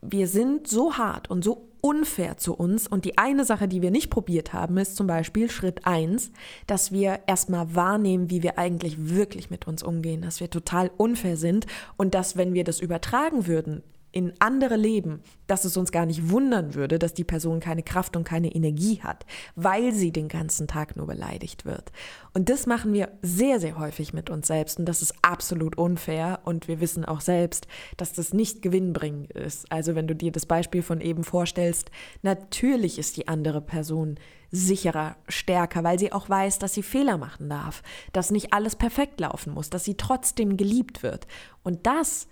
Wir 0.03 0.29
sind 0.29 0.69
so 0.69 0.99
hart 0.99 1.31
und 1.31 1.43
so 1.43 1.71
unfair 1.87 2.37
zu 2.37 2.53
uns. 2.53 2.89
Und 2.89 3.05
die 3.05 3.17
eine 3.17 3.45
Sache, 3.45 3.69
die 3.69 3.81
wir 3.81 3.93
nicht 3.93 4.11
probiert 4.11 4.53
haben, 4.53 4.77
ist 4.77 4.97
zum 4.97 5.07
Beispiel 5.07 5.49
Schritt 5.49 5.87
1, 5.87 6.33
dass 6.67 6.91
wir 6.91 7.21
erstmal 7.29 7.77
wahrnehmen, 7.77 8.29
wie 8.29 8.43
wir 8.43 8.59
eigentlich 8.59 8.97
wirklich 8.99 9.51
mit 9.51 9.69
uns 9.69 9.85
umgehen, 9.85 10.23
dass 10.23 10.41
wir 10.41 10.51
total 10.51 10.91
unfair 10.97 11.37
sind 11.37 11.67
und 11.97 12.15
dass, 12.15 12.37
wenn 12.37 12.55
wir 12.55 12.65
das 12.65 12.81
übertragen 12.81 13.47
würden 13.47 13.85
in 14.17 14.33
andere 14.39 14.77
Leben, 14.77 15.21
dass 15.47 15.67
es 15.67 15.77
uns 15.77 15.93
gar 15.93 16.07
nicht 16.07 16.31
wundern 16.31 16.73
würde, 16.73 16.99
dass 16.99 17.13
die 17.13 17.23
Person 17.23 17.61
keine 17.61 17.83
Kraft 17.83 18.17
und 18.17 18.25
keine 18.25 18.51
Energie 18.51 19.03
hat, 19.03 19.27
weil 19.57 19.93
sie 19.93 20.11
den 20.11 20.29
ganzen 20.29 20.67
Tag 20.67 20.97
nur 20.97 21.07
beleidigt 21.07 21.67
wird. 21.67 21.93
Und 22.33 22.49
das 22.49 22.65
machen 22.65 22.95
wir 22.95 23.11
sehr, 23.21 23.61
sehr 23.61 23.79
häufig 23.79 24.15
mit 24.15 24.31
uns 24.31 24.47
selbst 24.47 24.79
und 24.79 24.87
das 24.87 25.03
ist 25.03 25.15
absolut 25.21 25.77
unfair 25.77 26.41
und 26.45 26.67
wir 26.67 26.81
wissen 26.81 27.05
auch 27.05 27.21
selbst, 27.21 27.69
dass 27.99 28.15
das 28.15 28.33
nicht 28.33 28.63
gewinnbringend 28.63 29.33
ist. 29.33 29.71
Also 29.71 29.95
wenn 29.95 30.09
du 30.09 30.15
dir 30.15 30.33
das 30.33 30.47
Beispiel 30.47 30.81
von 30.81 31.03
eben 31.03 31.23
vorstellst, 31.23 31.91
natürlich 32.23 32.99
ist 32.99 33.19
die 33.19 33.29
andere 33.29 33.61
Person 33.61 34.19
sicherer, 34.51 35.17
stärker, 35.29 35.85
weil 35.85 35.99
sie 35.99 36.11
auch 36.11 36.31
weiß, 36.31 36.59
dass 36.59 36.73
sie 36.73 36.83
Fehler 36.83 37.19
machen 37.19 37.51
darf, 37.51 37.83
dass 38.15 38.31
nicht 38.31 38.55
alles 38.55 38.77
perfekt 38.77 39.21
laufen 39.21 39.53
muss, 39.53 39.69
dass 39.69 39.85
sie 39.85 39.99
trotzdem 39.99 40.57
geliebt 40.57 41.03
wird. 41.03 41.27
Und 41.63 41.87
das 41.87 42.23
ist 42.23 42.31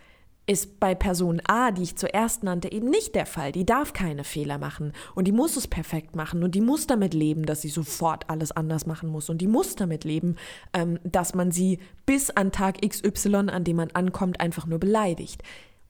bei 0.78 0.94
Person 0.94 1.40
A, 1.46 1.70
die 1.70 1.82
ich 1.82 1.96
zuerst 1.96 2.42
nannte, 2.42 2.70
eben 2.70 2.90
nicht 2.90 3.14
der 3.14 3.24
Fall. 3.24 3.52
Die 3.52 3.64
darf 3.64 3.94
keine 3.94 4.24
Fehler 4.24 4.58
machen 4.58 4.92
und 5.14 5.26
die 5.26 5.32
muss 5.32 5.56
es 5.56 5.66
perfekt 5.66 6.16
machen 6.16 6.42
und 6.42 6.54
die 6.54 6.60
muss 6.60 6.86
damit 6.86 7.14
leben, 7.14 7.46
dass 7.46 7.62
sie 7.62 7.70
sofort 7.70 8.28
alles 8.28 8.52
anders 8.52 8.84
machen 8.84 9.08
muss 9.08 9.30
und 9.30 9.38
die 9.38 9.46
muss 9.46 9.74
damit 9.74 10.04
leben, 10.04 10.36
ähm, 10.74 10.98
dass 11.02 11.34
man 11.34 11.50
sie 11.50 11.78
bis 12.04 12.30
an 12.30 12.52
Tag 12.52 12.82
XY, 12.86 13.48
an 13.48 13.64
dem 13.64 13.76
man 13.76 13.90
ankommt, 13.92 14.40
einfach 14.40 14.66
nur 14.66 14.78
beleidigt. 14.78 15.42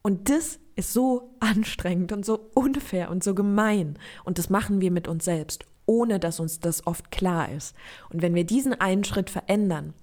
Und 0.03 0.31
das 0.31 0.61
ist 0.77 0.93
so 0.93 1.35
anstrengend 1.41 2.13
und 2.13 2.25
so 2.25 2.51
unfair 2.55 3.11
und 3.11 3.25
so 3.25 3.35
gemein 3.35 3.99
und 4.25 4.39
das 4.39 4.51
machen 4.51 4.81
wir 4.81 4.93
mit 4.93 5.09
uns 5.09 5.25
selbst, 5.25 5.65
ohne 5.87 6.21
dass 6.21 6.39
uns 6.39 6.61
das 6.61 6.87
oft 6.87 7.11
klar 7.11 7.51
ist. 7.51 7.75
Und 8.11 8.23
wenn 8.23 8.35
wir 8.35 8.45
diesen 8.45 8.73
einen 8.75 9.03
Schritt 9.03 9.31
verändern, 9.31 9.95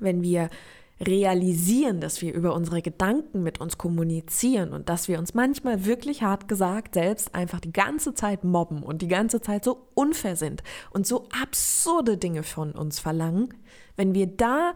wenn 0.00 0.22
wir 0.22 0.50
realisieren, 1.00 2.00
dass 2.00 2.20
wir 2.20 2.34
über 2.34 2.54
unsere 2.54 2.82
Gedanken 2.82 3.42
mit 3.42 3.60
uns 3.60 3.78
kommunizieren 3.78 4.72
und 4.72 4.88
dass 4.90 5.08
wir 5.08 5.18
uns 5.18 5.32
manchmal 5.32 5.86
wirklich 5.86 6.22
hart 6.22 6.46
gesagt 6.46 6.94
selbst 6.94 7.34
einfach 7.34 7.60
die 7.60 7.72
ganze 7.72 8.12
Zeit 8.12 8.44
mobben 8.44 8.82
und 8.82 9.00
die 9.00 9.08
ganze 9.08 9.40
Zeit 9.40 9.64
so 9.64 9.88
unfair 9.94 10.36
sind 10.36 10.62
und 10.90 11.06
so 11.06 11.28
absurde 11.30 12.18
Dinge 12.18 12.42
von 12.42 12.72
uns 12.72 13.00
verlangen, 13.00 13.54
wenn 13.96 14.14
wir 14.14 14.26
da 14.26 14.74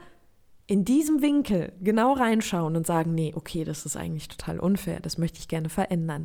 in 0.66 0.86
diesem 0.86 1.20
Winkel 1.20 1.72
genau 1.82 2.14
reinschauen 2.14 2.74
und 2.74 2.86
sagen, 2.86 3.14
nee, 3.14 3.34
okay, 3.36 3.64
das 3.64 3.84
ist 3.84 3.96
eigentlich 3.96 4.28
total 4.28 4.58
unfair, 4.58 5.00
das 5.00 5.18
möchte 5.18 5.38
ich 5.38 5.48
gerne 5.48 5.68
verändern, 5.68 6.24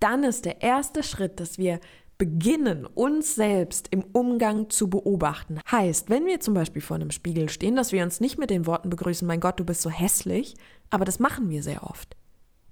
dann 0.00 0.24
ist 0.24 0.44
der 0.44 0.60
erste 0.60 1.04
Schritt, 1.04 1.38
dass 1.38 1.56
wir 1.56 1.78
beginnen, 2.18 2.86
uns 2.86 3.34
selbst 3.34 3.88
im 3.90 4.04
Umgang 4.12 4.70
zu 4.70 4.88
beobachten. 4.88 5.60
Heißt, 5.70 6.08
wenn 6.08 6.26
wir 6.26 6.40
zum 6.40 6.54
Beispiel 6.54 6.82
vor 6.82 6.96
einem 6.96 7.10
Spiegel 7.10 7.48
stehen, 7.48 7.76
dass 7.76 7.92
wir 7.92 8.02
uns 8.02 8.20
nicht 8.20 8.38
mit 8.38 8.50
den 8.50 8.66
Worten 8.66 8.90
begrüßen, 8.90 9.26
mein 9.26 9.40
Gott, 9.40 9.60
du 9.60 9.64
bist 9.64 9.82
so 9.82 9.90
hässlich, 9.90 10.54
aber 10.90 11.04
das 11.04 11.18
machen 11.18 11.50
wir 11.50 11.62
sehr 11.62 11.82
oft. 11.82 12.16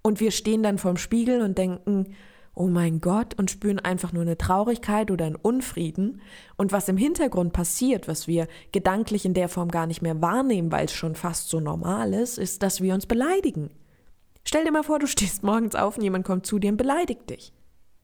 Und 0.03 0.21
wir 0.21 0.31
stehen 0.31 0.63
dann 0.63 0.79
vorm 0.79 0.97
Spiegel 0.97 1.43
und 1.43 1.59
denken, 1.59 2.15
oh 2.55 2.69
mein 2.69 3.01
Gott, 3.01 3.35
und 3.35 3.51
spüren 3.51 3.81
einfach 3.81 4.13
nur 4.13 4.23
eine 4.23 4.39
Traurigkeit 4.39 5.11
oder 5.11 5.27
einen 5.27 5.37
Unfrieden. 5.37 6.21
Und 6.57 6.73
was 6.73 6.89
im 6.89 6.97
Hintergrund 6.97 7.53
passiert, 7.53 8.07
was 8.07 8.29
wir 8.29 8.47
gedanklich 8.73 9.25
in 9.25 9.35
der 9.35 9.49
Form 9.49 9.71
gar 9.71 9.87
nicht 9.87 10.03
mehr 10.03 10.21
wahrnehmen, 10.23 10.71
weil 10.71 10.85
es 10.87 10.93
schon 10.93 11.17
fast 11.17 11.49
so 11.49 11.61
normal 11.61 12.15
ist, 12.15 12.39
ist, 12.39 12.63
dass 12.63 12.81
wir 12.81 12.95
uns 12.95 13.07
beleidigen. 13.07 13.71
Stell 14.45 14.65
dir 14.65 14.73
mal 14.73 14.85
vor, 14.85 14.99
du 14.99 15.07
stehst 15.07 15.43
morgens 15.43 15.75
auf 15.75 15.97
und 15.97 16.03
jemand 16.03 16.25
kommt 16.25 16.47
zu 16.47 16.59
dir 16.59 16.71
und 16.71 16.77
beleidigt 16.77 17.31
dich. 17.31 17.53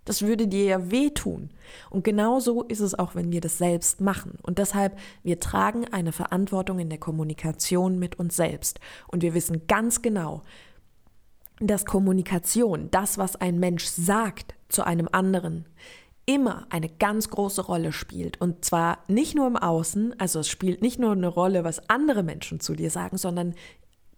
Das 0.04 0.23
würde 0.23 0.49
dir 0.49 0.64
ja 0.64 0.90
wehtun. 0.90 1.50
Und 1.90 2.04
genauso 2.04 2.62
ist 2.62 2.80
es 2.80 2.99
auch, 2.99 3.14
wenn 3.14 3.33
wir 3.33 3.40
das 3.40 3.59
selbst 3.59 4.00
machen. 4.00 4.38
Und 4.42 4.59
deshalb, 4.59 4.99
wir 5.23 5.40
tragen 5.40 5.87
eine 5.92 6.12
Verantwortung 6.12 6.78
in 6.78 6.88
der 6.88 6.99
Kommunikation 6.99 7.99
mit 7.99 8.19
uns 8.19 8.37
selbst. 8.37 8.80
Und 9.09 9.23
wir 9.23 9.35
wissen 9.35 9.66
ganz 9.66 10.02
genau, 10.02 10.42
dass 11.61 11.85
Kommunikation, 11.85 12.90
das, 12.90 13.19
was 13.19 13.37
ein 13.37 13.61
Mensch 13.61 13.85
sagt 13.85 14.54
zu 14.69 14.85
einem 14.85 15.09
anderen, 15.12 15.66
immer 16.26 16.66
eine 16.71 16.88
ganz 16.88 17.28
große 17.28 17.62
Rolle 17.62 17.92
spielt. 17.92 18.40
Und 18.40 18.64
zwar 18.64 18.99
nicht 19.09 19.35
nur 19.35 19.47
im 19.47 19.57
Außen, 19.57 20.19
also 20.19 20.40
es 20.40 20.49
spielt 20.49 20.80
nicht 20.80 20.99
nur 20.99 21.12
eine 21.12 21.28
Rolle, 21.28 21.64
was 21.64 21.88
andere 21.90 22.23
Menschen 22.23 22.61
zu 22.61 22.75
dir 22.75 22.90
sagen, 22.90 23.19
sondern 23.19 23.54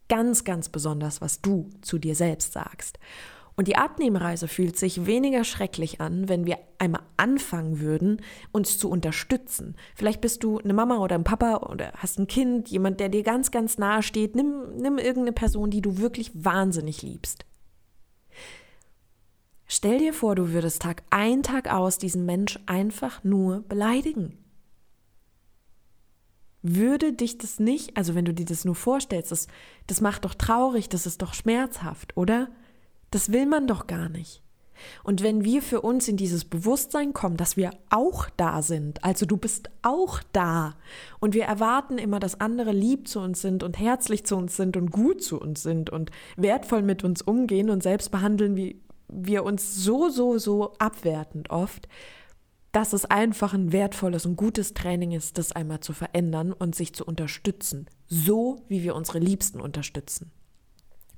ganz, 0.09 0.45
ganz 0.45 0.69
besonders, 0.69 1.21
was 1.21 1.41
du 1.41 1.71
zu 1.81 1.99
dir 1.99 2.15
selbst 2.15 2.53
sagst. 2.53 2.99
Und 3.54 3.68
die 3.68 3.76
Abnehmreise 3.76 4.49
fühlt 4.49 4.78
sich 4.78 5.04
weniger 5.06 5.44
schrecklich 5.44 6.00
an, 6.00 6.28
wenn 6.28 6.47
wir 6.47 6.59
einmal 6.78 7.02
anfangen 7.16 7.80
würden, 7.80 8.23
uns 8.50 8.78
zu 8.78 8.88
unterstützen. 8.88 9.76
Vielleicht 9.94 10.21
bist 10.21 10.42
du 10.42 10.59
eine 10.59 10.73
Mama 10.73 10.99
oder 10.99 11.16
ein 11.16 11.25
Papa 11.25 11.56
oder 11.68 11.92
hast 11.97 12.18
ein 12.18 12.26
Kind, 12.26 12.68
jemand, 12.68 12.99
der 12.99 13.11
dir 13.11 13.23
ganz, 13.23 13.50
ganz 13.50 13.76
nahe 13.76 14.02
steht. 14.02 14.35
Nimm, 14.35 14.76
nimm 14.76 14.97
irgendeine 14.97 15.32
Person, 15.32 15.71
die 15.71 15.82
du 15.82 15.99
wirklich 15.99 16.30
wahnsinnig 16.35 17.02
liebst. 17.02 17.44
Stell 19.66 19.99
dir 19.99 20.12
vor, 20.12 20.35
du 20.35 20.52
würdest 20.52 20.82
Tag 20.82 21.02
ein, 21.11 21.42
Tag 21.42 21.73
aus 21.73 21.99
diesen 21.99 22.26
Mensch 22.26 22.59
einfach 22.66 23.25
nur 23.25 23.62
beleidigen. 23.62 24.38
Würde 26.62 27.12
dich 27.12 27.38
das 27.38 27.59
nicht, 27.59 27.97
also 27.97 28.14
wenn 28.14 28.25
du 28.25 28.32
dir 28.32 28.44
das 28.44 28.64
nur 28.64 28.75
vorstellst, 28.75 29.32
das, 29.32 29.47
das 29.87 30.00
macht 30.00 30.25
doch 30.25 30.35
traurig, 30.35 30.88
das 30.88 31.06
ist 31.06 31.23
doch 31.23 31.35
schmerzhaft, 31.35 32.16
oder? 32.16 32.49
Das 33.12 33.31
will 33.31 33.47
man 33.47 33.66
doch 33.66 33.87
gar 33.87 34.09
nicht. 34.09 34.42
Und 35.04 35.23
wenn 35.23 35.45
wir 35.45 35.62
für 35.62 35.81
uns 35.81 36.09
in 36.09 36.16
dieses 36.16 36.45
Bewusstsein 36.45 37.12
kommen, 37.12 37.37
dass 37.37 37.57
wir 37.57 37.71
auch 37.90 38.28
da 38.37 38.62
sind, 38.62 39.04
also 39.04 39.26
du 39.26 39.37
bist 39.37 39.71
auch 39.83 40.21
da, 40.33 40.75
und 41.21 41.35
wir 41.35 41.45
erwarten 41.45 41.99
immer, 41.99 42.19
dass 42.19 42.40
andere 42.40 42.73
lieb 42.73 43.07
zu 43.07 43.21
uns 43.21 43.42
sind 43.42 43.62
und 43.62 43.78
herzlich 43.78 44.25
zu 44.25 44.35
uns 44.35 44.57
sind 44.57 44.76
und 44.76 44.90
gut 44.90 45.23
zu 45.23 45.40
uns 45.40 45.62
sind 45.62 45.90
und 45.90 46.11
wertvoll 46.37 46.83
mit 46.83 47.04
uns 47.04 47.23
umgehen 47.23 47.71
und 47.71 47.83
selbst 47.83 48.11
behandeln, 48.11 48.57
wie 48.57 48.81
wir 49.09 49.45
uns 49.45 49.76
so, 49.76 50.09
so, 50.09 50.38
so 50.38 50.73
abwertend 50.78 51.50
oft, 51.50 51.87
dass 52.73 52.95
es 52.95 53.04
einfach 53.04 53.52
ein 53.52 53.73
wertvolles 53.73 54.25
und 54.25 54.37
gutes 54.37 54.73
Training 54.73 55.12
ist, 55.12 55.37
das 55.37 55.52
einmal 55.52 55.81
zu 55.81 55.92
verändern 55.92 56.52
und 56.52 56.75
sich 56.75 56.95
zu 56.95 57.04
unterstützen, 57.04 57.87
so 58.07 58.64
wie 58.69 58.83
wir 58.83 58.97
unsere 58.97 59.19
Liebsten 59.19 59.61
unterstützen. 59.61 60.33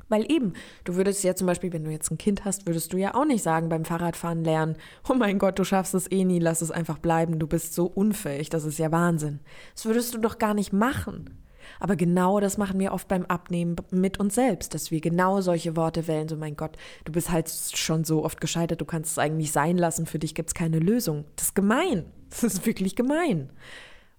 Weil 0.09 0.31
eben, 0.31 0.53
du 0.85 0.95
würdest 0.97 1.25
ja 1.25 1.35
zum 1.35 1.47
Beispiel, 1.47 1.73
wenn 1.73 1.85
du 1.85 1.91
jetzt 1.91 2.11
ein 2.11 2.19
Kind 2.19 2.45
hast, 2.45 2.67
würdest 2.67 2.93
du 2.93 2.97
ja 2.97 3.15
auch 3.15 3.25
nicht 3.25 3.43
sagen 3.43 3.69
beim 3.69 3.85
Fahrradfahren 3.85 4.45
lernen, 4.45 4.77
oh 5.09 5.15
mein 5.15 5.39
Gott, 5.39 5.59
du 5.59 5.65
schaffst 5.65 5.95
es 5.95 6.11
eh 6.11 6.25
nie, 6.25 6.39
lass 6.39 6.63
es 6.63 6.71
einfach 6.71 6.99
bleiben, 6.99 7.39
du 7.39 7.47
bist 7.47 7.75
so 7.75 7.87
unfähig, 7.87 8.51
das 8.51 8.65
ist 8.65 8.79
ja 8.79 8.93
Wahnsinn. 8.93 9.41
Das 9.75 9.87
würdest 9.87 10.15
du 10.15 10.19
doch 10.19 10.39
gar 10.39 10.55
nicht 10.55 10.73
machen. 10.73 11.41
Aber 11.81 11.97
genau 11.97 12.41
das 12.41 12.59
machen 12.59 12.79
wir 12.79 12.93
oft 12.93 13.09
beim 13.09 13.25
Abnehmen 13.25 13.77
mit 13.91 14.21
uns 14.21 14.35
selbst, 14.35 14.75
dass 14.75 14.91
wir 14.91 15.01
genau 15.01 15.41
solche 15.41 15.77
Worte 15.77 16.07
wählen, 16.07 16.29
so 16.29 16.37
mein 16.37 16.57
Gott, 16.57 16.77
du 17.05 17.13
bist 17.13 17.31
halt 17.31 17.51
schon 17.51 18.05
so 18.05 18.25
oft 18.25 18.41
gescheitert, 18.41 18.81
du 18.81 18.85
kannst 18.85 19.13
es 19.13 19.19
eigentlich 19.19 19.53
sein 19.53 19.79
lassen, 19.79 20.07
für 20.07 20.19
dich 20.19 20.35
gibt 20.35 20.51
es 20.51 20.55
keine 20.55 20.79
Lösung. 20.79 21.25
Das 21.37 21.49
ist 21.49 21.55
gemein. 21.55 22.05
Das 22.31 22.43
ist 22.43 22.67
wirklich 22.67 22.97
gemein. 22.97 23.51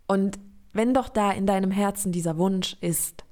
Und 0.08 0.40
wenn 0.72 0.94
doch 0.94 1.10
da 1.10 1.32
in 1.32 1.46
deinem 1.46 1.70
Herzen 1.70 2.14
dieser 2.14 2.38
Wunsch 2.38 2.78
ist, 2.80 3.25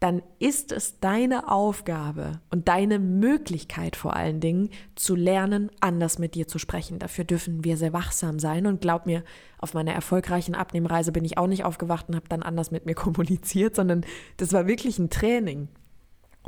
dann 0.00 0.22
ist 0.38 0.70
es 0.70 1.00
deine 1.00 1.50
Aufgabe 1.50 2.40
und 2.50 2.68
deine 2.68 2.98
Möglichkeit 2.98 3.96
vor 3.96 4.14
allen 4.14 4.40
Dingen 4.40 4.70
zu 4.94 5.16
lernen, 5.16 5.70
anders 5.80 6.18
mit 6.18 6.34
dir 6.34 6.46
zu 6.46 6.58
sprechen. 6.58 7.00
Dafür 7.00 7.24
dürfen 7.24 7.64
wir 7.64 7.76
sehr 7.76 7.92
wachsam 7.92 8.38
sein. 8.38 8.66
Und 8.66 8.80
glaub 8.80 9.06
mir, 9.06 9.24
auf 9.58 9.74
meiner 9.74 9.92
erfolgreichen 9.92 10.54
Abnehmreise 10.54 11.10
bin 11.10 11.24
ich 11.24 11.36
auch 11.36 11.48
nicht 11.48 11.64
aufgewacht 11.64 12.08
und 12.08 12.14
habe 12.14 12.28
dann 12.28 12.42
anders 12.44 12.70
mit 12.70 12.86
mir 12.86 12.94
kommuniziert, 12.96 13.74
sondern 13.74 14.04
das 14.36 14.52
war 14.52 14.66
wirklich 14.66 14.98
ein 14.98 15.10
Training. 15.10 15.68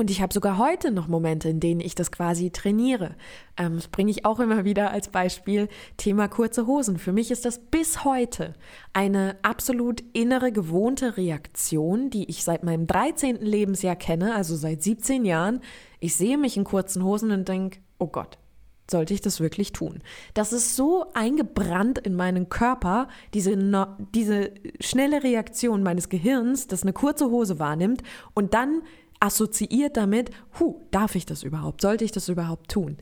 Und 0.00 0.09
ich 0.09 0.23
habe 0.23 0.33
sogar 0.33 0.57
heute 0.57 0.92
noch 0.92 1.09
Momente, 1.09 1.50
in 1.50 1.61
denen 1.61 1.80
ich 1.80 1.95
das 1.95 2.11
quasi 2.11 2.50
trainiere. 2.50 3.16
Ähm, 3.59 3.75
das 3.75 3.88
bringe 3.88 4.11
ich 4.11 4.25
auch 4.25 4.40
immer 4.40 4.64
wieder 4.64 4.92
als 4.92 5.09
Beispiel 5.09 5.69
Thema 5.99 6.26
kurze 6.26 6.66
Hosen. 6.66 6.97
Für 6.97 7.12
mich 7.12 7.30
ist 7.30 7.45
das 7.45 7.59
bis 7.59 8.02
heute 8.02 8.54
eine 8.95 9.37
absolut 9.42 10.02
innere, 10.14 10.52
gewohnte 10.52 11.19
Reaktion, 11.19 12.09
die 12.09 12.30
ich 12.30 12.45
seit 12.45 12.64
meinem 12.64 12.87
13. 12.87 13.42
Lebensjahr 13.42 13.95
kenne, 13.95 14.35
also 14.35 14.57
seit 14.57 14.83
17 14.83 15.26
Jahren. 15.26 15.61
Ich 15.99 16.16
sehe 16.16 16.38
mich 16.38 16.57
in 16.57 16.64
kurzen 16.64 17.04
Hosen 17.04 17.30
und 17.30 17.47
denke, 17.47 17.80
oh 17.99 18.07
Gott, 18.07 18.38
sollte 18.90 19.12
ich 19.12 19.21
das 19.21 19.38
wirklich 19.38 19.73
tun? 19.73 20.00
Das 20.33 20.54
ist 20.54 20.76
so 20.76 21.12
eingebrannt 21.12 21.99
in 21.99 22.14
meinen 22.14 22.49
Körper, 22.49 23.09
diese, 23.35 23.54
diese 24.14 24.50
schnelle 24.80 25.23
Reaktion 25.23 25.83
meines 25.83 26.09
Gehirns, 26.09 26.69
das 26.69 26.85
eine 26.85 26.95
kurze 26.95 27.30
Hose 27.30 27.59
wahrnimmt 27.59 28.02
und 28.33 28.54
dann 28.54 28.80
assoziiert 29.21 29.97
damit, 29.97 30.31
hu, 30.59 30.81
darf 30.91 31.15
ich 31.15 31.27
das 31.27 31.43
überhaupt? 31.43 31.83
Sollte 31.83 32.05
ich 32.05 32.12
das 32.12 32.29
überhaupt 32.29 32.71
tun? 32.71 32.97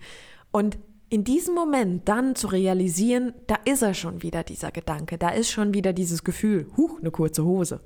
Und 0.50 0.78
in 1.10 1.24
diesem 1.24 1.54
Moment 1.54 2.08
dann 2.08 2.34
zu 2.34 2.48
realisieren, 2.48 3.32
da 3.46 3.56
ist 3.64 3.82
er 3.82 3.94
schon 3.94 4.22
wieder, 4.22 4.42
dieser 4.42 4.70
Gedanke, 4.70 5.16
da 5.16 5.30
ist 5.30 5.50
schon 5.50 5.72
wieder 5.72 5.92
dieses 5.92 6.22
Gefühl, 6.22 6.66
huch, 6.76 7.00
eine 7.00 7.10
kurze 7.10 7.44
Hose. 7.44 7.80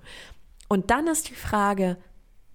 Und 0.69 0.91
dann 0.91 1.07
ist 1.07 1.29
die 1.29 1.35
Frage, 1.35 1.99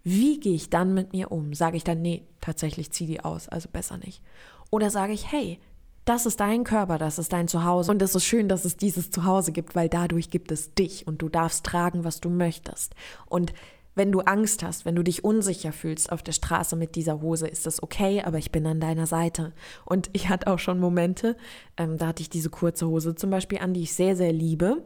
wie 0.03 0.39
gehe 0.39 0.55
ich 0.55 0.69
dann 0.69 0.93
mit 0.93 1.13
mir 1.13 1.31
um? 1.31 1.53
Sage 1.53 1.77
ich 1.77 1.84
dann, 1.84 2.01
nee, 2.01 2.25
tatsächlich 2.41 2.91
zieh 2.91 3.05
die 3.05 3.22
aus, 3.24 3.48
also 3.48 3.69
besser 3.72 3.98
nicht. 3.98 4.22
Oder 4.69 4.89
sage 4.89 5.13
ich, 5.13 5.31
hey, 5.31 5.60
das 6.03 6.25
ist 6.25 6.39
dein 6.39 6.63
Körper, 6.63 6.98
das 6.98 7.19
ist 7.19 7.34
dein 7.34 7.48
Zuhause. 7.48 7.91
Und 7.91 8.01
es 8.01 8.15
ist 8.15 8.24
schön, 8.24 8.48
dass 8.48 8.65
es 8.65 8.77
dieses 8.77 9.12
Zuhause 9.12 9.51
gibt, 9.51 9.75
weil 9.75 9.89
dadurch 9.89 10.29
gibt 10.29 10.51
es 10.51 10.74
dich 10.74 11.05
und 11.05 11.22
du 11.22 11.27
darfst 11.27 11.65
tragen, 11.65 12.05
was 12.05 12.22
du 12.22 12.29
möchtest. 12.29 12.96
Und 13.27 13.53
wenn 13.97 14.11
du 14.11 14.21
Angst 14.21 14.63
hast, 14.63 14.85
wenn 14.85 14.95
du 14.95 15.03
dich 15.03 15.23
unsicher 15.23 15.71
fühlst 15.71 16.11
auf 16.11 16.23
der 16.23 16.31
Straße 16.31 16.75
mit 16.75 16.95
dieser 16.95 17.21
Hose, 17.21 17.47
ist 17.47 17.65
das 17.65 17.81
okay, 17.81 18.21
aber 18.23 18.37
ich 18.37 18.51
bin 18.51 18.65
an 18.65 18.79
deiner 18.79 19.07
Seite. 19.07 19.53
Und 19.85 20.09
ich 20.13 20.29
hatte 20.29 20.47
auch 20.47 20.59
schon 20.59 20.79
Momente, 20.79 21.35
ähm, 21.77 21.97
da 21.97 22.07
hatte 22.07 22.21
ich 22.21 22.29
diese 22.29 22.49
kurze 22.49 22.87
Hose 22.87 23.15
zum 23.15 23.29
Beispiel 23.29 23.57
an, 23.57 23.73
die 23.73 23.83
ich 23.83 23.93
sehr, 23.93 24.15
sehr 24.15 24.31
liebe, 24.31 24.83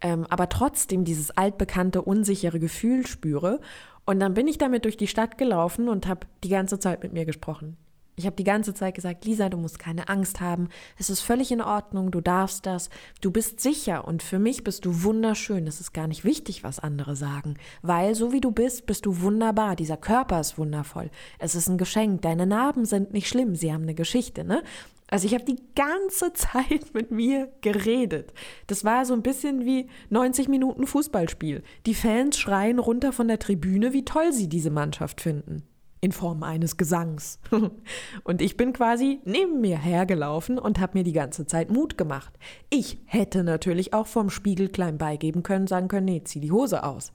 ähm, 0.00 0.26
aber 0.28 0.48
trotzdem 0.48 1.04
dieses 1.04 1.30
altbekannte, 1.30 2.02
unsichere 2.02 2.58
Gefühl 2.58 3.06
spüre. 3.06 3.60
Und 4.04 4.20
dann 4.20 4.34
bin 4.34 4.48
ich 4.48 4.58
damit 4.58 4.84
durch 4.84 4.96
die 4.96 5.08
Stadt 5.08 5.38
gelaufen 5.38 5.88
und 5.88 6.06
habe 6.06 6.26
die 6.42 6.48
ganze 6.48 6.78
Zeit 6.78 7.02
mit 7.02 7.12
mir 7.12 7.24
gesprochen. 7.24 7.76
Ich 8.18 8.24
habe 8.24 8.34
die 8.34 8.44
ganze 8.44 8.72
Zeit 8.72 8.94
gesagt, 8.94 9.26
Lisa, 9.26 9.50
du 9.50 9.58
musst 9.58 9.78
keine 9.78 10.08
Angst 10.08 10.40
haben. 10.40 10.68
Es 10.98 11.10
ist 11.10 11.20
völlig 11.20 11.52
in 11.52 11.60
Ordnung, 11.60 12.10
du 12.10 12.22
darfst 12.22 12.64
das. 12.64 12.88
Du 13.20 13.30
bist 13.30 13.60
sicher 13.60 14.08
und 14.08 14.22
für 14.22 14.38
mich 14.38 14.64
bist 14.64 14.86
du 14.86 15.02
wunderschön. 15.02 15.66
Es 15.66 15.80
ist 15.80 15.92
gar 15.92 16.06
nicht 16.06 16.24
wichtig, 16.24 16.64
was 16.64 16.78
andere 16.78 17.14
sagen, 17.14 17.58
weil 17.82 18.14
so 18.14 18.32
wie 18.32 18.40
du 18.40 18.52
bist, 18.52 18.86
bist 18.86 19.04
du 19.04 19.20
wunderbar. 19.20 19.76
Dieser 19.76 19.98
Körper 19.98 20.40
ist 20.40 20.56
wundervoll. 20.56 21.10
Es 21.38 21.54
ist 21.54 21.68
ein 21.68 21.76
Geschenk. 21.76 22.22
Deine 22.22 22.46
Narben 22.46 22.86
sind 22.86 23.12
nicht 23.12 23.28
schlimm, 23.28 23.54
sie 23.54 23.70
haben 23.70 23.82
eine 23.82 23.94
Geschichte, 23.94 24.44
ne? 24.44 24.62
Also 25.08 25.26
ich 25.26 25.34
habe 25.34 25.44
die 25.44 25.62
ganze 25.74 26.32
Zeit 26.34 26.94
mit 26.94 27.10
mir 27.10 27.52
geredet. 27.60 28.32
Das 28.66 28.82
war 28.82 29.04
so 29.04 29.12
ein 29.12 29.22
bisschen 29.22 29.66
wie 29.66 29.88
90 30.08 30.48
Minuten 30.48 30.86
Fußballspiel. 30.86 31.62
Die 31.84 31.94
Fans 31.94 32.38
schreien 32.38 32.78
runter 32.78 33.12
von 33.12 33.28
der 33.28 33.38
Tribüne, 33.38 33.92
wie 33.92 34.06
toll 34.06 34.32
sie 34.32 34.48
diese 34.48 34.70
Mannschaft 34.70 35.20
finden 35.20 35.64
in 36.06 36.12
Form 36.12 36.44
eines 36.44 36.76
Gesangs. 36.76 37.40
Und 38.24 38.40
ich 38.40 38.56
bin 38.56 38.72
quasi 38.72 39.18
neben 39.24 39.60
mir 39.60 39.76
hergelaufen 39.76 40.56
und 40.56 40.78
habe 40.78 40.98
mir 40.98 41.04
die 41.04 41.12
ganze 41.12 41.46
Zeit 41.46 41.68
Mut 41.68 41.98
gemacht. 41.98 42.32
Ich 42.70 42.98
hätte 43.06 43.42
natürlich 43.42 43.92
auch 43.92 44.06
vom 44.06 44.30
Spiegel 44.30 44.68
klein 44.68 44.98
beigeben 44.98 45.42
können, 45.42 45.66
sagen 45.66 45.88
können, 45.88 46.06
nee, 46.06 46.22
zieh 46.22 46.38
die 46.38 46.52
Hose 46.52 46.84
aus. 46.84 47.12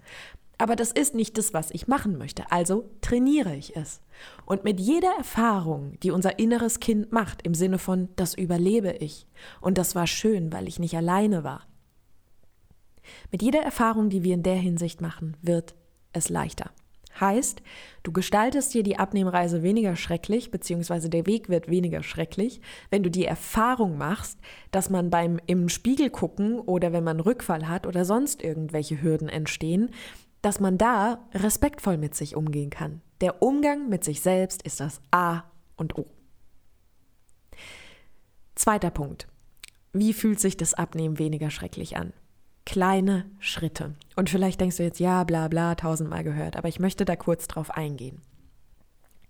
Aber 0.58 0.76
das 0.76 0.92
ist 0.92 1.16
nicht 1.16 1.38
das, 1.38 1.54
was 1.54 1.72
ich 1.72 1.88
machen 1.88 2.18
möchte. 2.18 2.52
Also 2.52 2.90
trainiere 3.00 3.56
ich 3.56 3.78
es. 3.78 4.02
Und 4.46 4.66
mit 4.66 4.82
jeder 4.82 5.16
Erfahrung, 5.18 5.98
die 6.04 6.12
unser 6.12 6.38
inneres 6.38 6.82
Kind 6.82 7.14
macht, 7.14 7.42
im 7.44 7.56
Sinne 7.56 7.80
von, 7.80 8.10
das 8.18 8.34
überlebe 8.34 8.92
ich. 9.00 9.26
Und 9.62 9.78
das 9.78 9.96
war 9.96 10.06
schön, 10.06 10.52
weil 10.52 10.68
ich 10.68 10.80
nicht 10.80 10.98
alleine 10.98 11.46
war. 11.46 11.66
Mit 13.32 13.42
jeder 13.42 13.62
Erfahrung, 13.62 14.10
die 14.10 14.24
wir 14.24 14.34
in 14.34 14.44
der 14.44 14.58
Hinsicht 14.58 15.00
machen, 15.00 15.38
wird 15.42 15.76
es 16.12 16.28
leichter. 16.28 16.72
Heißt, 17.20 17.62
du 18.04 18.12
gestaltest 18.12 18.74
dir 18.74 18.84
die 18.84 18.98
Abnehmreise 18.98 19.64
weniger 19.64 19.96
schrecklich, 19.96 20.52
beziehungsweise 20.52 21.10
der 21.10 21.26
Weg 21.26 21.50
wird 21.50 21.70
weniger 21.70 22.04
schrecklich, 22.04 22.62
wenn 22.90 23.04
du 23.04 23.12
die 23.12 23.26
Erfahrung 23.26 23.98
machst, 23.98 24.40
dass 24.72 24.90
man 24.90 25.10
beim 25.10 25.40
im 25.48 25.70
Spiegel 25.70 26.10
gucken 26.10 26.60
oder 26.60 26.94
wenn 26.94 27.04
man 27.04 27.20
Rückfall 27.20 27.68
hat 27.68 27.86
oder 27.86 28.06
sonst 28.06 28.44
irgendwelche 28.44 29.02
Hürden 29.02 29.30
entstehen, 29.30 29.92
dass 30.42 30.60
man 30.60 30.78
da 30.78 31.28
respektvoll 31.34 31.98
mit 31.98 32.16
sich 32.16 32.36
umgehen 32.36 32.70
kann. 32.70 33.02
Der 33.22 33.42
Umgang 33.44 33.90
mit 33.90 34.04
sich 34.04 34.22
selbst 34.22 34.64
ist 34.64 34.80
das 34.80 35.02
A 35.12 35.44
und 35.76 35.98
O. 35.98 36.06
Zweiter 38.56 38.90
Punkt. 38.90 39.28
Wie 39.94 40.14
fühlt 40.14 40.40
sich 40.40 40.58
das 40.58 40.74
Abnehmen 40.74 41.20
weniger 41.20 41.52
schrecklich 41.52 41.98
an? 41.98 42.14
Kleine 42.72 43.26
Schritte. 43.40 43.96
Und 44.16 44.30
vielleicht 44.30 44.62
denkst 44.62 44.78
du 44.78 44.84
jetzt, 44.84 45.02
ja, 45.02 45.26
bla 45.26 45.50
bla, 45.50 45.76
tausendmal 45.76 46.24
gehört, 46.24 46.56
aber 46.56 46.70
ich 46.70 46.80
möchte 46.80 47.04
da 47.04 47.18
kurz 47.18 47.50
drauf 47.50 47.70
eingehen. 47.70 48.22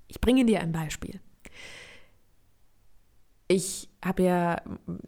Ich 0.08 0.22
bringe 0.22 0.46
dir 0.46 0.60
ein 0.60 0.72
Beispiel. 0.72 1.20
Ich 3.48 3.90
habe 4.06 4.22
ja 4.22 4.62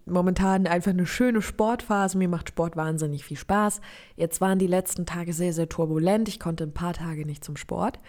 momentan 0.07 0.65
einfach 0.65 0.91
eine 0.91 1.05
schöne 1.05 1.43
Sportphase. 1.43 2.17
Mir 2.17 2.27
macht 2.27 2.49
Sport 2.49 2.75
wahnsinnig 2.75 3.23
viel 3.23 3.37
Spaß. 3.37 3.81
Jetzt 4.15 4.41
waren 4.41 4.57
die 4.57 4.67
letzten 4.67 5.05
Tage 5.05 5.31
sehr, 5.31 5.53
sehr 5.53 5.69
turbulent. 5.69 6.27
Ich 6.27 6.39
konnte 6.39 6.63
ein 6.63 6.73
paar 6.73 6.93
Tage 6.93 7.27
nicht 7.27 7.43
zum 7.43 7.55
Sport. 7.55 7.99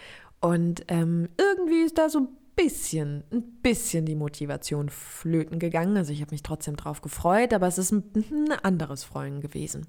Und 0.41 0.85
ähm, 0.87 1.29
irgendwie 1.37 1.83
ist 1.83 1.99
da 1.99 2.09
so 2.09 2.21
ein 2.21 2.27
bisschen, 2.55 3.23
ein 3.31 3.43
bisschen 3.61 4.05
die 4.05 4.15
Motivation 4.15 4.89
flöten 4.89 5.59
gegangen. 5.59 5.97
Also 5.97 6.13
ich 6.13 6.21
habe 6.21 6.31
mich 6.31 6.43
trotzdem 6.43 6.75
drauf 6.75 7.01
gefreut, 7.01 7.53
aber 7.53 7.67
es 7.67 7.77
ist 7.77 7.91
ein, 7.91 8.03
ein 8.15 8.51
anderes 8.63 9.03
Freuen 9.03 9.41
gewesen. 9.41 9.87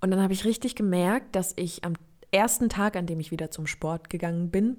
Und 0.00 0.10
dann 0.10 0.22
habe 0.22 0.32
ich 0.32 0.44
richtig 0.44 0.74
gemerkt, 0.74 1.34
dass 1.36 1.52
ich 1.56 1.84
am 1.84 1.94
ersten 2.30 2.68
Tag, 2.68 2.96
an 2.96 3.06
dem 3.06 3.20
ich 3.20 3.30
wieder 3.30 3.50
zum 3.50 3.66
Sport 3.66 4.10
gegangen 4.10 4.50
bin, 4.50 4.76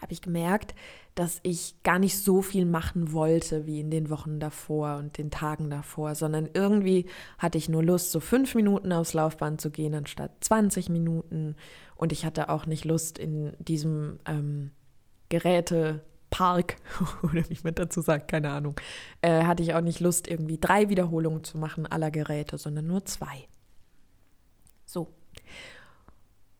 habe 0.00 0.12
ich 0.12 0.20
gemerkt, 0.20 0.74
dass 1.14 1.40
ich 1.42 1.82
gar 1.82 1.98
nicht 1.98 2.18
so 2.18 2.42
viel 2.42 2.66
machen 2.66 3.12
wollte 3.12 3.66
wie 3.66 3.80
in 3.80 3.90
den 3.90 4.10
Wochen 4.10 4.38
davor 4.38 4.96
und 4.96 5.16
den 5.16 5.30
Tagen 5.30 5.70
davor, 5.70 6.14
sondern 6.14 6.48
irgendwie 6.52 7.06
hatte 7.38 7.56
ich 7.56 7.68
nur 7.68 7.82
Lust, 7.82 8.12
so 8.12 8.20
fünf 8.20 8.54
Minuten 8.54 8.92
aufs 8.92 9.14
Laufband 9.14 9.60
zu 9.60 9.70
gehen 9.70 9.94
anstatt 9.94 10.32
20 10.40 10.90
Minuten. 10.90 11.56
Und 11.94 12.12
ich 12.12 12.26
hatte 12.26 12.50
auch 12.50 12.66
nicht 12.66 12.84
Lust, 12.84 13.18
in 13.18 13.54
diesem 13.58 14.18
ähm, 14.26 14.72
Gerätepark 15.28 16.76
oder 17.22 17.48
wie 17.48 17.58
man 17.62 17.74
dazu 17.74 18.00
sagt, 18.00 18.28
keine 18.28 18.50
Ahnung, 18.50 18.78
äh, 19.22 19.44
hatte 19.44 19.62
ich 19.62 19.74
auch 19.74 19.80
nicht 19.80 20.00
Lust, 20.00 20.28
irgendwie 20.28 20.58
drei 20.58 20.88
Wiederholungen 20.88 21.44
zu 21.44 21.58
machen 21.58 21.86
aller 21.86 22.10
Geräte, 22.10 22.58
sondern 22.58 22.86
nur 22.86 23.04
zwei. 23.04 23.48
So. 24.84 25.12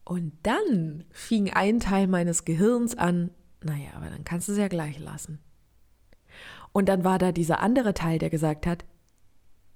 Und 0.04 0.32
dann 0.42 1.04
fing 1.10 1.50
ein 1.52 1.80
Teil 1.80 2.06
meines 2.06 2.44
Gehirns 2.44 2.96
an, 2.96 3.30
naja, 3.62 3.90
aber 3.94 4.10
dann 4.10 4.24
kannst 4.24 4.48
du 4.48 4.52
es 4.52 4.58
ja 4.58 4.68
gleich 4.68 4.98
lassen. 4.98 5.40
Und 6.72 6.88
dann 6.88 7.04
war 7.04 7.18
da 7.18 7.32
dieser 7.32 7.60
andere 7.60 7.94
Teil, 7.94 8.18
der 8.18 8.30
gesagt 8.30 8.66
hat, 8.66 8.84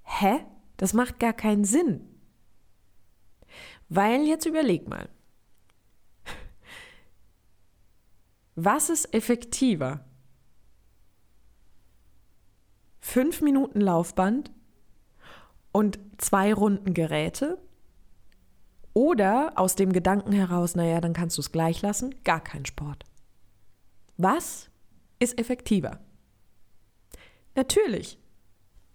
hä? 0.03 0.45
Das 0.77 0.93
macht 0.93 1.19
gar 1.19 1.33
keinen 1.33 1.63
Sinn. 1.63 2.01
Weil 3.89 4.21
jetzt 4.27 4.45
überleg 4.45 4.87
mal, 4.87 5.09
Was 8.55 8.89
ist 8.89 9.13
effektiver? 9.13 10.05
Fünf 12.99 13.41
Minuten 13.41 13.81
Laufband 13.81 14.51
und 15.71 15.99
zwei 16.17 16.53
Runden 16.53 16.93
Geräte? 16.93 17.57
Oder 18.93 19.53
aus 19.55 19.75
dem 19.75 19.93
Gedanken 19.93 20.33
heraus, 20.33 20.75
naja, 20.75 20.99
dann 20.99 21.13
kannst 21.13 21.37
du 21.37 21.41
es 21.41 21.51
gleich 21.51 21.81
lassen, 21.81 22.13
gar 22.23 22.41
kein 22.43 22.65
Sport. 22.65 23.05
Was 24.17 24.69
ist 25.19 25.39
effektiver? 25.39 25.99
Natürlich, 27.55 28.19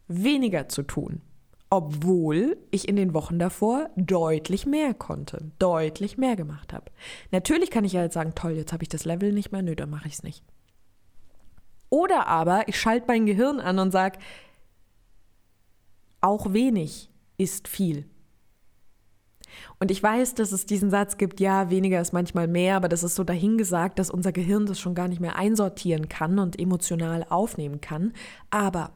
weniger 0.07 0.69
zu 0.69 0.83
tun. 0.83 1.23
Obwohl 1.69 2.57
ich 2.71 2.89
in 2.89 2.97
den 2.97 3.13
Wochen 3.15 3.39
davor 3.39 3.91
deutlich 3.97 4.67
mehr 4.67 4.95
konnte, 4.95 5.51
deutlich 5.59 6.17
mehr 6.17 6.37
gemacht 6.37 6.73
habe. 6.73 6.91
Natürlich 7.33 7.71
kann 7.71 7.85
ich 7.85 7.93
ja 7.93 8.03
jetzt 8.03 8.15
sagen, 8.15 8.35
toll, 8.35 8.53
jetzt 8.53 8.73
habe 8.73 8.85
ich 8.85 8.89
das 8.89 9.05
Level 9.05 9.33
nicht 9.33 9.53
mehr, 9.53 9.63
nö, 9.63 9.75
dann 9.75 9.91
mache 9.91 10.07
ich 10.07 10.15
es 10.15 10.23
nicht. 10.23 10.45
Oder 11.91 12.27
aber 12.27 12.69
ich 12.69 12.79
schalte 12.79 13.07
mein 13.09 13.27
Gehirn 13.27 13.61
an 13.61 13.79
und 13.79 13.91
sage, 13.91 14.19
auch 16.21 16.53
wenig 16.53 17.11
ist 17.37 17.69
viel. 17.69 18.09
Und 19.79 19.91
ich 19.91 20.03
weiß, 20.03 20.35
dass 20.35 20.53
es 20.53 20.67
diesen 20.67 20.91
Satz 20.91 21.17
gibt, 21.17 21.41
ja, 21.41 21.71
weniger 21.71 22.01
ist 22.01 22.13
manchmal 22.13 22.49
mehr, 22.49 22.77
aber 22.77 22.89
das 22.89 23.03
ist 23.03 23.15
so 23.15 23.25
dahingesagt, 23.25 23.99
dass 23.99 24.11
unser 24.11 24.33
Gehirn 24.33 24.67
das 24.67 24.81
schon 24.81 24.95
gar 24.95 25.09
nicht 25.09 25.21
mehr 25.21 25.37
einsortieren 25.37 26.09
kann 26.09 26.39
und 26.39 26.59
emotional 26.59 27.25
aufnehmen 27.29 27.81
kann. 27.81 28.13
Aber 28.51 28.93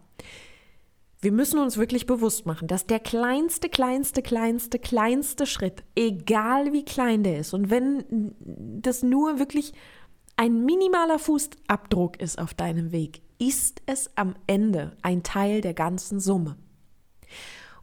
wir 1.22 1.32
müssen 1.32 1.58
uns 1.58 1.76
wirklich 1.76 2.06
bewusst 2.06 2.46
machen, 2.46 2.66
dass 2.66 2.86
der 2.86 2.98
kleinste, 2.98 3.68
kleinste, 3.68 4.22
kleinste, 4.22 4.78
kleinste 4.78 5.46
Schritt, 5.46 5.84
egal 5.94 6.72
wie 6.72 6.84
klein 6.84 7.22
der 7.22 7.40
ist, 7.40 7.52
und 7.52 7.70
wenn 7.70 8.34
das 8.40 9.02
nur 9.02 9.38
wirklich 9.38 9.74
ein 10.36 10.64
minimaler 10.64 11.18
Fußabdruck 11.18 12.20
ist 12.20 12.38
auf 12.38 12.54
deinem 12.54 12.92
Weg, 12.92 13.20
ist 13.38 13.82
es 13.84 14.10
am 14.16 14.34
Ende 14.46 14.96
ein 15.02 15.22
Teil 15.22 15.60
der 15.60 15.74
ganzen 15.74 16.20
Summe. 16.20 16.56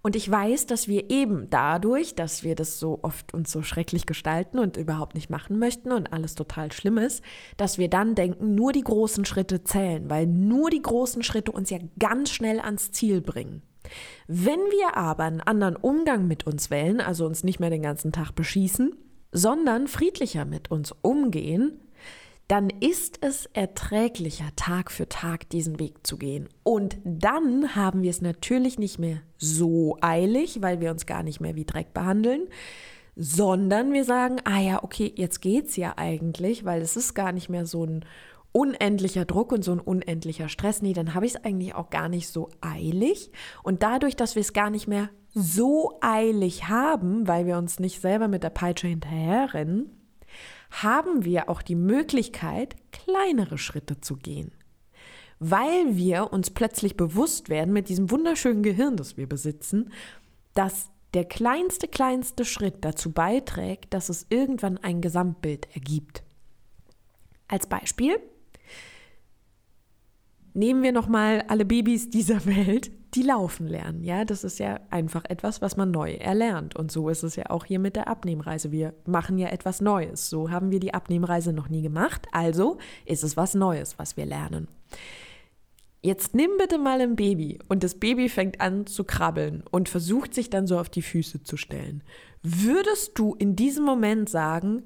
Und 0.08 0.16
ich 0.16 0.32
weiß, 0.32 0.68
dass 0.68 0.88
wir 0.88 1.10
eben 1.10 1.50
dadurch, 1.50 2.16
dass 2.16 2.42
wir 2.42 2.56
das 2.56 2.80
so 2.80 3.00
oft 3.02 3.34
uns 3.34 3.52
so 3.52 3.62
schrecklich 3.62 4.06
gestalten 4.06 4.58
und 4.58 4.78
überhaupt 4.78 5.16
nicht 5.16 5.30
machen 5.30 5.60
möchten 5.60 5.92
und 5.92 6.14
alles 6.14 6.34
total 6.36 6.72
schlimm 6.72 6.98
ist, 6.98 7.22
dass 7.58 7.78
wir 7.78 7.90
dann 7.90 8.16
denken, 8.16 8.56
nur 8.56 8.72
die 8.72 8.86
großen 8.86 9.26
Schritte 9.26 9.66
zählen, 9.66 10.10
weil 10.10 10.26
nur 10.26 10.70
die 10.70 10.82
großen 10.82 11.24
Schritte 11.24 11.52
uns 11.52 11.72
ja 11.72 11.80
ganz 12.00 12.30
schnell 12.30 12.62
ans 12.62 12.94
Ziel 12.94 13.20
bringen. 13.20 13.64
Wenn 14.28 14.62
wir 14.62 14.96
aber 14.96 15.26
einen 15.26 15.42
anderen 15.42 15.76
Umgang 15.76 16.26
mit 16.26 16.48
uns 16.48 16.70
wählen, 16.70 17.02
also 17.02 17.26
uns 17.26 17.44
nicht 17.44 17.60
mehr 17.60 17.70
den 17.70 17.84
ganzen 17.84 18.14
Tag 18.14 18.32
beschießen, 18.32 18.96
sondern 19.34 19.90
friedlicher 19.90 20.46
mit 20.46 20.72
uns 20.72 20.96
umgehen, 21.02 21.82
dann 22.48 22.70
ist 22.70 23.20
es 23.22 23.46
erträglicher, 23.48 24.46
Tag 24.56 24.92
für 24.92 25.10
Tag 25.10 25.50
diesen 25.50 25.80
Weg 25.80 26.08
zu 26.08 26.18
gehen. 26.18 26.48
Und 26.64 26.98
dann 27.04 27.76
haben 27.76 28.04
wir 28.04 28.10
es 28.10 28.22
natürlich 28.22 28.80
nicht 28.80 29.00
mehr 29.00 29.22
so 29.38 29.98
eilig, 30.02 30.62
weil 30.62 30.80
wir 30.80 30.92
uns 30.92 31.06
gar 31.06 31.24
nicht 31.24 31.42
mehr 31.42 31.56
wie 31.56 31.66
Dreck 31.66 31.94
behandeln, 31.94 32.48
sondern 33.16 33.92
wir 33.92 34.06
sagen, 34.06 34.38
ah 34.46 34.60
ja, 34.60 34.84
okay, 34.84 35.12
jetzt 35.16 35.42
geht's 35.42 35.76
ja 35.76 35.94
eigentlich, 35.98 36.64
weil 36.64 36.82
es 36.82 36.96
ist 36.96 37.16
gar 37.16 37.34
nicht 37.34 37.50
mehr 37.50 37.66
so 37.66 37.84
ein 37.84 38.06
unendlicher 38.54 39.26
Druck 39.26 39.52
und 39.52 39.64
so 39.64 39.74
ein 39.74 39.80
unendlicher 39.80 40.48
Stress. 40.48 40.82
Nee, 40.82 40.94
dann 40.94 41.14
habe 41.14 41.26
ich 41.26 41.36
es 41.36 41.44
eigentlich 41.44 41.76
auch 41.76 41.90
gar 41.90 42.08
nicht 42.08 42.30
so 42.30 42.50
eilig. 42.62 43.32
Und 43.62 43.84
dadurch, 43.84 44.16
dass 44.16 44.36
wir 44.36 44.42
es 44.42 44.54
gar 44.54 44.70
nicht 44.70 44.88
mehr 44.88 45.10
so 45.34 45.98
eilig 46.02 46.70
haben, 46.70 47.28
weil 47.28 47.46
wir 47.46 47.58
uns 47.58 47.80
nicht 47.80 48.02
selber 48.02 48.28
mit 48.28 48.44
der 48.44 48.50
Peitsche 48.50 48.88
hinterherrennen, 48.88 49.92
haben 50.70 51.26
wir 51.26 51.50
auch 51.50 51.62
die 51.62 51.76
Möglichkeit, 51.76 52.76
kleinere 52.92 53.58
Schritte 53.58 54.02
zu 54.02 54.16
gehen. 54.16 54.52
Weil 55.40 55.96
wir 55.96 56.34
uns 56.34 56.50
plötzlich 56.50 56.98
bewusst 56.98 57.50
werden 57.50 57.74
mit 57.74 57.90
diesem 57.90 58.10
wunderschönen 58.10 58.64
Gehirn, 58.64 58.98
das 58.98 59.18
wir 59.18 59.28
besitzen, 59.28 59.92
dass 60.54 60.90
der 61.14 61.26
kleinste, 61.26 61.88
kleinste 61.88 62.44
Schritt 62.44 62.84
dazu 62.84 63.12
beiträgt, 63.12 63.94
dass 63.94 64.10
es 64.10 64.26
irgendwann 64.30 64.78
ein 64.78 65.02
Gesamtbild 65.02 65.68
ergibt. 65.74 66.24
Als 67.48 67.68
Beispiel 67.68 68.20
nehmen 70.58 70.84
wir 70.84 70.92
nochmal 70.92 71.44
alle 71.48 71.66
Babys 71.66 72.10
dieser 72.10 72.46
Welt, 72.46 72.92
die 73.14 73.22
laufen 73.22 73.68
lernen. 73.68 74.04
Ja, 74.04 74.26
das 74.26 74.44
ist 74.44 74.60
ja 74.60 74.80
einfach 74.90 75.24
etwas, 75.30 75.62
was 75.62 75.78
man 75.78 75.92
neu 75.92 76.14
erlernt. 76.14 76.76
Und 76.76 76.92
so 76.92 77.10
ist 77.10 77.24
es 77.24 77.36
ja 77.36 77.50
auch 77.50 77.64
hier 77.64 77.80
mit 77.80 77.96
der 77.96 78.08
Abnehmreise. 78.08 78.72
Wir 78.72 78.94
machen 79.06 79.38
ja 79.38 79.48
etwas 79.50 79.80
Neues. 79.80 80.30
So 80.30 80.50
haben 80.52 80.72
wir 80.72 80.80
die 80.80 80.94
Abnehmreise 80.94 81.54
noch 81.54 81.70
nie 81.70 81.82
gemacht. 81.82 82.28
Also 82.32 82.78
ist 83.06 83.24
es 83.24 83.38
was 83.38 83.54
Neues, 83.54 83.98
was 83.98 84.18
wir 84.18 84.26
lernen. 84.26 84.68
Jetzt 86.02 86.36
nimm 86.36 86.52
bitte 86.58 86.78
mal 86.78 87.02
ein 87.02 87.16
Baby 87.16 87.60
und 87.70 87.84
das 87.84 87.96
Baby 87.96 88.30
fängt 88.30 88.62
an 88.62 88.86
zu 88.86 89.04
krabbeln 89.04 89.64
und 89.72 89.90
versucht 89.90 90.34
sich 90.34 90.50
dann 90.50 90.68
so 90.68 90.80
auf 90.80 90.90
die 90.90 91.02
Füße 91.02 91.44
zu 91.44 91.58
stellen. 91.58 92.04
Würdest 92.44 93.18
du 93.18 93.36
in 93.36 93.56
diesem 93.56 93.84
Moment 93.84 94.30
sagen, 94.30 94.84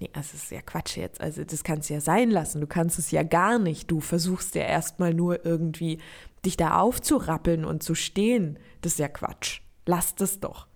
Nee, 0.00 0.10
das 0.12 0.32
ist 0.32 0.50
ja 0.50 0.62
Quatsch 0.62 0.96
jetzt. 0.96 1.20
Also 1.20 1.44
das 1.44 1.64
kannst 1.64 1.90
du 1.90 1.94
ja 1.94 2.00
sein 2.00 2.30
lassen. 2.30 2.60
Du 2.60 2.66
kannst 2.66 2.98
es 2.98 3.10
ja 3.10 3.22
gar 3.22 3.58
nicht. 3.58 3.90
Du 3.90 4.00
versuchst 4.00 4.54
ja 4.54 4.62
erstmal 4.62 5.12
nur 5.12 5.44
irgendwie 5.44 5.98
dich 6.44 6.56
da 6.56 6.78
aufzurappeln 6.78 7.64
und 7.64 7.82
zu 7.82 7.94
stehen. 7.94 8.58
Das 8.80 8.92
ist 8.92 8.98
ja 8.98 9.08
Quatsch. 9.08 9.60
Lass 9.86 10.14
das 10.14 10.40
doch. 10.40 10.68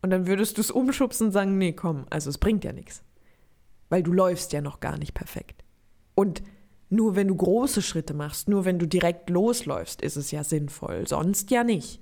Und 0.00 0.10
dann 0.10 0.26
würdest 0.26 0.56
du 0.56 0.60
es 0.60 0.70
umschubsen 0.70 1.28
und 1.28 1.32
sagen, 1.32 1.58
nee, 1.58 1.72
komm, 1.72 2.06
also 2.10 2.28
es 2.28 2.38
bringt 2.38 2.64
ja 2.64 2.72
nichts. 2.72 3.02
Weil 3.88 4.02
du 4.02 4.12
läufst 4.12 4.52
ja 4.52 4.60
noch 4.60 4.80
gar 4.80 4.98
nicht 4.98 5.14
perfekt. 5.14 5.62
Und 6.14 6.42
nur 6.88 7.16
wenn 7.16 7.28
du 7.28 7.36
große 7.36 7.80
Schritte 7.80 8.12
machst, 8.12 8.48
nur 8.48 8.64
wenn 8.64 8.78
du 8.78 8.86
direkt 8.86 9.30
losläufst, 9.30 10.02
ist 10.02 10.16
es 10.16 10.30
ja 10.30 10.44
sinnvoll. 10.44 11.06
Sonst 11.06 11.50
ja 11.50 11.64
nicht. 11.64 12.01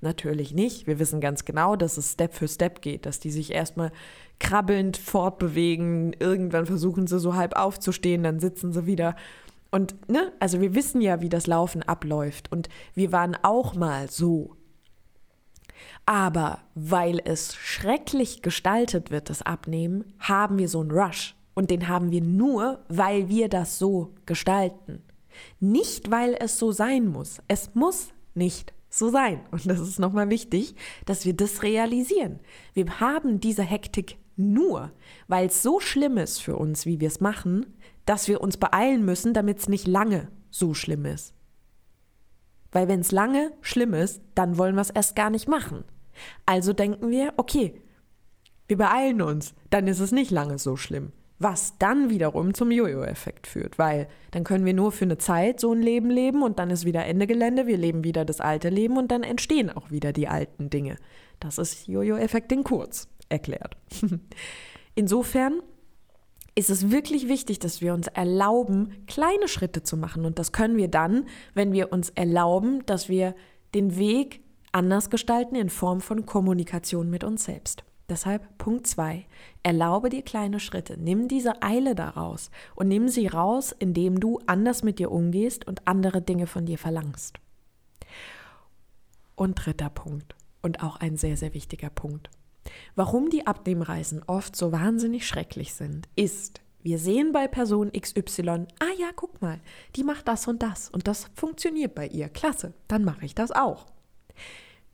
Natürlich 0.00 0.52
nicht. 0.52 0.86
Wir 0.86 0.98
wissen 0.98 1.20
ganz 1.20 1.44
genau, 1.44 1.74
dass 1.74 1.96
es 1.96 2.12
Step 2.12 2.34
für 2.34 2.48
Step 2.48 2.82
geht, 2.82 3.06
dass 3.06 3.18
die 3.18 3.30
sich 3.30 3.52
erstmal 3.52 3.92
krabbelnd 4.38 4.96
fortbewegen, 4.96 6.14
irgendwann 6.18 6.66
versuchen 6.66 7.06
sie 7.06 7.18
so 7.18 7.34
halb 7.34 7.56
aufzustehen, 7.56 8.22
dann 8.22 8.38
sitzen 8.38 8.72
sie 8.72 8.86
wieder. 8.86 9.16
Und, 9.70 10.08
ne, 10.08 10.32
also 10.38 10.60
wir 10.60 10.74
wissen 10.74 11.00
ja, 11.00 11.20
wie 11.20 11.28
das 11.28 11.46
Laufen 11.46 11.82
abläuft 11.82 12.52
und 12.52 12.68
wir 12.94 13.12
waren 13.12 13.36
auch 13.42 13.74
mal 13.74 14.10
so. 14.10 14.56
Aber 16.04 16.60
weil 16.74 17.20
es 17.24 17.54
schrecklich 17.54 18.42
gestaltet 18.42 19.10
wird, 19.10 19.28
das 19.30 19.42
Abnehmen, 19.42 20.04
haben 20.18 20.58
wir 20.58 20.68
so 20.68 20.80
einen 20.80 20.90
Rush. 20.90 21.34
Und 21.54 21.70
den 21.70 21.88
haben 21.88 22.10
wir 22.10 22.20
nur, 22.20 22.80
weil 22.88 23.28
wir 23.28 23.48
das 23.48 23.78
so 23.78 24.12
gestalten. 24.26 25.02
Nicht, 25.58 26.10
weil 26.10 26.36
es 26.38 26.58
so 26.58 26.70
sein 26.70 27.08
muss. 27.08 27.40
Es 27.48 27.74
muss 27.74 28.08
nicht 28.34 28.72
so 28.98 29.10
sein. 29.10 29.40
Und 29.50 29.66
das 29.66 29.80
ist 29.80 29.98
nochmal 29.98 30.30
wichtig, 30.30 30.74
dass 31.04 31.24
wir 31.24 31.34
das 31.34 31.62
realisieren. 31.62 32.40
Wir 32.74 33.00
haben 33.00 33.40
diese 33.40 33.62
Hektik 33.62 34.18
nur, 34.36 34.92
weil 35.28 35.46
es 35.46 35.62
so 35.62 35.80
schlimm 35.80 36.18
ist 36.18 36.40
für 36.40 36.56
uns, 36.56 36.86
wie 36.86 37.00
wir 37.00 37.08
es 37.08 37.20
machen, 37.20 37.66
dass 38.04 38.28
wir 38.28 38.40
uns 38.40 38.56
beeilen 38.56 39.04
müssen, 39.04 39.34
damit 39.34 39.58
es 39.58 39.68
nicht 39.68 39.86
lange 39.86 40.28
so 40.50 40.74
schlimm 40.74 41.04
ist. 41.04 41.34
Weil 42.72 42.88
wenn 42.88 43.00
es 43.00 43.12
lange 43.12 43.52
schlimm 43.60 43.94
ist, 43.94 44.20
dann 44.34 44.58
wollen 44.58 44.74
wir 44.74 44.82
es 44.82 44.90
erst 44.90 45.16
gar 45.16 45.30
nicht 45.30 45.48
machen. 45.48 45.84
Also 46.44 46.72
denken 46.72 47.10
wir, 47.10 47.34
okay, 47.36 47.80
wir 48.68 48.76
beeilen 48.76 49.22
uns, 49.22 49.54
dann 49.70 49.86
ist 49.86 50.00
es 50.00 50.12
nicht 50.12 50.30
lange 50.30 50.58
so 50.58 50.76
schlimm. 50.76 51.12
Was 51.38 51.76
dann 51.78 52.08
wiederum 52.08 52.54
zum 52.54 52.70
Jojo-Effekt 52.70 53.46
führt, 53.46 53.78
weil 53.78 54.08
dann 54.30 54.42
können 54.42 54.64
wir 54.64 54.72
nur 54.72 54.90
für 54.90 55.04
eine 55.04 55.18
Zeit 55.18 55.60
so 55.60 55.72
ein 55.72 55.82
Leben 55.82 56.08
leben 56.08 56.42
und 56.42 56.58
dann 56.58 56.70
ist 56.70 56.86
wieder 56.86 57.04
Ende 57.04 57.26
Gelände, 57.26 57.66
wir 57.66 57.76
leben 57.76 58.04
wieder 58.04 58.24
das 58.24 58.40
alte 58.40 58.70
Leben 58.70 58.96
und 58.96 59.10
dann 59.10 59.22
entstehen 59.22 59.68
auch 59.68 59.90
wieder 59.90 60.12
die 60.12 60.28
alten 60.28 60.70
Dinge. 60.70 60.96
Das 61.38 61.58
ist 61.58 61.88
Jojo-Effekt 61.88 62.52
in 62.52 62.64
kurz 62.64 63.08
erklärt. 63.28 63.76
Insofern 64.94 65.60
ist 66.54 66.70
es 66.70 66.90
wirklich 66.90 67.28
wichtig, 67.28 67.58
dass 67.58 67.82
wir 67.82 67.92
uns 67.92 68.06
erlauben, 68.06 69.04
kleine 69.06 69.46
Schritte 69.46 69.82
zu 69.82 69.98
machen. 69.98 70.24
Und 70.24 70.38
das 70.38 70.52
können 70.52 70.78
wir 70.78 70.88
dann, 70.88 71.26
wenn 71.52 71.72
wir 71.72 71.92
uns 71.92 72.08
erlauben, 72.10 72.84
dass 72.86 73.10
wir 73.10 73.34
den 73.74 73.98
Weg 73.98 74.40
anders 74.72 75.10
gestalten 75.10 75.54
in 75.54 75.68
Form 75.68 76.00
von 76.00 76.24
Kommunikation 76.24 77.10
mit 77.10 77.24
uns 77.24 77.44
selbst. 77.44 77.84
Deshalb 78.08 78.56
Punkt 78.58 78.86
2. 78.86 79.26
Erlaube 79.62 80.10
dir 80.10 80.22
kleine 80.22 80.60
Schritte. 80.60 80.96
Nimm 80.96 81.26
diese 81.26 81.62
Eile 81.62 81.94
daraus 81.94 82.50
und 82.76 82.88
nimm 82.88 83.08
sie 83.08 83.26
raus, 83.26 83.74
indem 83.76 84.20
du 84.20 84.38
anders 84.46 84.84
mit 84.84 84.98
dir 84.98 85.10
umgehst 85.10 85.66
und 85.66 85.86
andere 85.88 86.22
Dinge 86.22 86.46
von 86.46 86.66
dir 86.66 86.78
verlangst. 86.78 87.38
Und 89.34 89.54
dritter 89.54 89.90
Punkt 89.90 90.36
und 90.62 90.82
auch 90.82 90.96
ein 90.96 91.16
sehr, 91.16 91.36
sehr 91.36 91.52
wichtiger 91.52 91.90
Punkt. 91.90 92.30
Warum 92.94 93.30
die 93.30 93.46
Abnehmreisen 93.46 94.22
oft 94.26 94.56
so 94.56 94.72
wahnsinnig 94.72 95.26
schrecklich 95.26 95.74
sind, 95.74 96.08
ist, 96.16 96.60
wir 96.82 96.98
sehen 96.98 97.32
bei 97.32 97.48
Person 97.48 97.90
XY, 97.92 98.66
ah 98.78 98.94
ja, 98.96 99.10
guck 99.14 99.42
mal, 99.42 99.60
die 99.96 100.04
macht 100.04 100.28
das 100.28 100.46
und 100.46 100.62
das 100.62 100.88
und 100.90 101.08
das 101.08 101.28
funktioniert 101.34 101.94
bei 101.96 102.06
ihr. 102.06 102.28
Klasse, 102.28 102.74
dann 102.86 103.04
mache 103.04 103.24
ich 103.24 103.34
das 103.34 103.50
auch. 103.50 103.86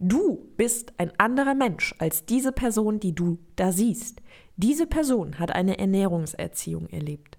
Du 0.04 0.48
bist 0.56 0.94
ein 0.98 1.12
anderer 1.18 1.54
Mensch 1.54 1.94
als 2.00 2.26
diese 2.26 2.50
Person, 2.50 2.98
die 2.98 3.14
du 3.14 3.38
da 3.54 3.70
siehst. 3.70 4.20
Diese 4.56 4.88
Person 4.88 5.38
hat 5.38 5.52
eine 5.52 5.78
Ernährungserziehung 5.78 6.88
erlebt. 6.88 7.38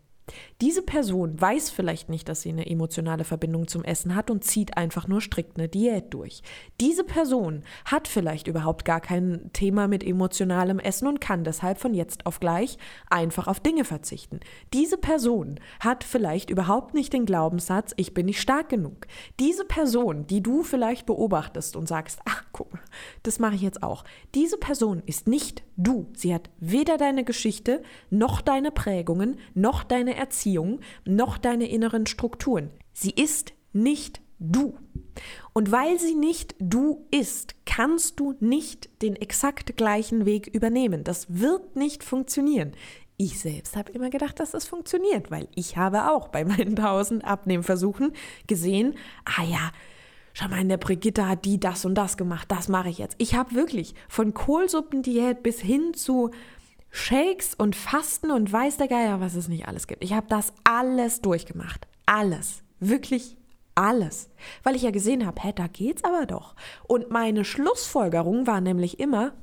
Diese 0.62 0.81
Person 0.81 1.39
weiß 1.39 1.69
vielleicht 1.69 2.09
nicht, 2.09 2.29
dass 2.29 2.41
sie 2.41 2.49
eine 2.49 2.69
emotionale 2.69 3.25
Verbindung 3.25 3.67
zum 3.67 3.83
Essen 3.83 4.15
hat 4.15 4.31
und 4.31 4.43
zieht 4.43 4.77
einfach 4.77 5.07
nur 5.07 5.19
strikt 5.19 5.57
eine 5.57 5.67
Diät 5.67 6.13
durch. 6.13 6.41
Diese 6.79 7.03
Person 7.03 7.63
hat 7.86 8.07
vielleicht 8.07 8.47
überhaupt 8.47 8.86
gar 8.86 9.01
kein 9.01 9.49
Thema 9.51 9.88
mit 9.88 10.03
emotionalem 10.03 10.79
Essen 10.79 11.07
und 11.07 11.19
kann 11.19 11.43
deshalb 11.43 11.79
von 11.79 11.93
jetzt 11.93 12.25
auf 12.25 12.39
gleich 12.39 12.77
einfach 13.09 13.47
auf 13.47 13.59
Dinge 13.59 13.83
verzichten. 13.83 14.39
Diese 14.73 14.97
Person 14.97 15.59
hat 15.79 16.03
vielleicht 16.03 16.49
überhaupt 16.49 16.93
nicht 16.93 17.12
den 17.12 17.25
Glaubenssatz, 17.25 17.93
ich 17.97 18.13
bin 18.13 18.27
nicht 18.27 18.39
stark 18.41 18.69
genug. 18.69 19.07
Diese 19.39 19.65
Person, 19.65 20.25
die 20.27 20.41
du 20.41 20.63
vielleicht 20.63 21.05
beobachtest 21.05 21.75
und 21.75 21.88
sagst, 21.88 22.19
ach 22.25 22.45
guck 22.53 22.71
mal, 22.71 22.81
das 23.23 23.39
mache 23.39 23.55
ich 23.55 23.62
jetzt 23.62 23.83
auch. 23.83 24.05
Diese 24.36 24.57
Person 24.57 25.03
ist 25.05 25.27
nicht 25.27 25.63
du. 25.75 26.07
Sie 26.15 26.33
hat 26.33 26.49
weder 26.59 26.97
deine 26.97 27.23
Geschichte, 27.23 27.83
noch 28.09 28.41
deine 28.41 28.71
Prägungen, 28.71 29.38
noch 29.53 29.83
deine 29.83 30.12
Erziehung, 30.15 30.80
noch 31.06 31.38
deine 31.38 31.69
inneren 31.69 32.06
Strukturen. 32.06 32.69
Sie 32.93 33.12
ist 33.12 33.54
nicht 33.73 34.21
du. 34.39 34.78
Und 35.54 35.71
weil 35.71 35.99
sie 35.99 36.15
nicht 36.15 36.56
du 36.60 37.06
ist, 37.12 37.56
kannst 37.65 38.19
du 38.19 38.36
nicht 38.39 38.89
den 39.02 39.15
exakt 39.15 39.78
gleichen 39.78 40.26
Weg 40.26 40.47
übernehmen. 40.47 41.04
Das 41.04 41.39
wird 41.39 41.76
nicht 41.76 42.04
funktionieren. 42.04 42.71
Ich 43.17 43.39
selbst 43.39 43.76
habe 43.76 43.91
immer 43.91 44.10
gedacht, 44.10 44.39
dass 44.39 44.52
das 44.52 44.65
funktioniert, 44.65 45.30
weil 45.30 45.47
ich 45.56 45.78
habe 45.78 46.12
auch 46.12 46.30
bei 46.30 46.43
meinen 46.45 46.76
tausend 46.76 47.23
Abnehmversuchen 47.23 48.13
gesehen, 48.47 48.95
ah 49.26 49.43
ja, 49.43 49.71
schau 50.34 50.47
mal, 50.47 50.62
in 50.62 50.69
der 50.69 50.78
Brigitte 50.78 51.28
hat 51.28 51.45
die 51.45 51.60
das 51.60 51.86
und 51.86 51.95
das 51.95 52.17
gemacht, 52.17 52.49
das 52.49 52.67
mache 52.67 52.89
ich 52.89 52.97
jetzt. 52.97 53.15
Ich 53.19 53.36
habe 53.36 53.54
wirklich 53.54 53.93
von 54.10 54.34
Kohlsuppendiät 54.34 55.43
bis 55.43 55.60
hin 55.60 55.93
zu 55.93 56.32
Shakes 56.95 57.56
und 57.56 57.75
Fasten 57.75 58.29
und 58.29 58.53
weiß 58.53 58.77
der 58.77 58.88
Geier, 58.88 59.19
was 59.19 59.34
es 59.34 59.47
nicht 59.47 59.67
alles 59.67 59.88
gibt. 59.88 60.03
Ich 60.03 60.13
habe 60.13 60.27
das 60.29 60.53
alles 60.63 61.21
durchgemacht. 61.21 61.88
Alles. 62.06 62.62
Wirklich 62.79 63.36
alles. 63.73 64.29
Weil 64.62 64.75
ich 64.75 64.84
ja 64.84 64.91
gesehen 64.91 65.25
habe, 65.25 65.41
hä, 65.41 65.53
da 65.56 65.65
geht's 65.65 66.03
aber 66.03 66.27
doch. 66.27 66.56
Und 66.88 67.10
meine 67.10 67.45
Schlussfolgerung 67.45 68.45
war 68.45 68.62
nämlich 68.62 68.99
immer, 68.99 69.34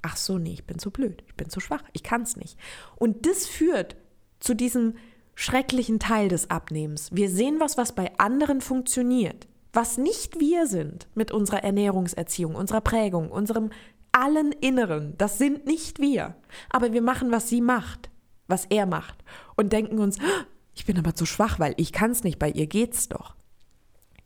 ach 0.00 0.16
so, 0.16 0.38
nee, 0.38 0.52
ich 0.52 0.64
bin 0.64 0.78
zu 0.78 0.92
blöd, 0.92 1.24
ich 1.26 1.34
bin 1.34 1.50
zu 1.50 1.58
schwach, 1.58 1.82
ich 1.92 2.04
kann's 2.04 2.36
nicht. 2.36 2.56
Und 2.94 3.26
das 3.26 3.48
führt 3.48 3.96
zu 4.38 4.54
diesem 4.54 4.94
schrecklichen 5.34 5.98
Teil 5.98 6.28
des 6.28 6.50
Abnehmens. 6.50 7.10
Wir 7.12 7.28
sehen 7.28 7.58
was, 7.58 7.76
was 7.76 7.96
bei 7.96 8.16
anderen 8.16 8.60
funktioniert 8.60 9.48
was 9.76 9.98
nicht 9.98 10.40
wir 10.40 10.66
sind 10.66 11.06
mit 11.14 11.30
unserer 11.30 11.62
Ernährungserziehung, 11.62 12.54
unserer 12.54 12.80
Prägung, 12.80 13.30
unserem 13.30 13.70
allen 14.16 14.52
Inneren, 14.52 15.14
das 15.18 15.38
sind 15.38 15.66
nicht 15.66 16.00
wir. 16.00 16.34
Aber 16.70 16.92
wir 16.92 17.02
machen, 17.02 17.30
was 17.30 17.48
sie 17.48 17.60
macht, 17.60 18.10
was 18.48 18.64
er 18.66 18.86
macht 18.86 19.22
und 19.56 19.72
denken 19.72 19.98
uns, 19.98 20.18
ah, 20.20 20.44
ich 20.74 20.86
bin 20.86 20.98
aber 20.98 21.14
zu 21.14 21.26
schwach, 21.26 21.58
weil 21.58 21.74
ich 21.76 21.92
kann 21.92 22.10
es 22.10 22.24
nicht, 22.24 22.38
bei 22.38 22.50
ihr 22.50 22.66
geht's 22.66 23.08
doch. 23.08 23.36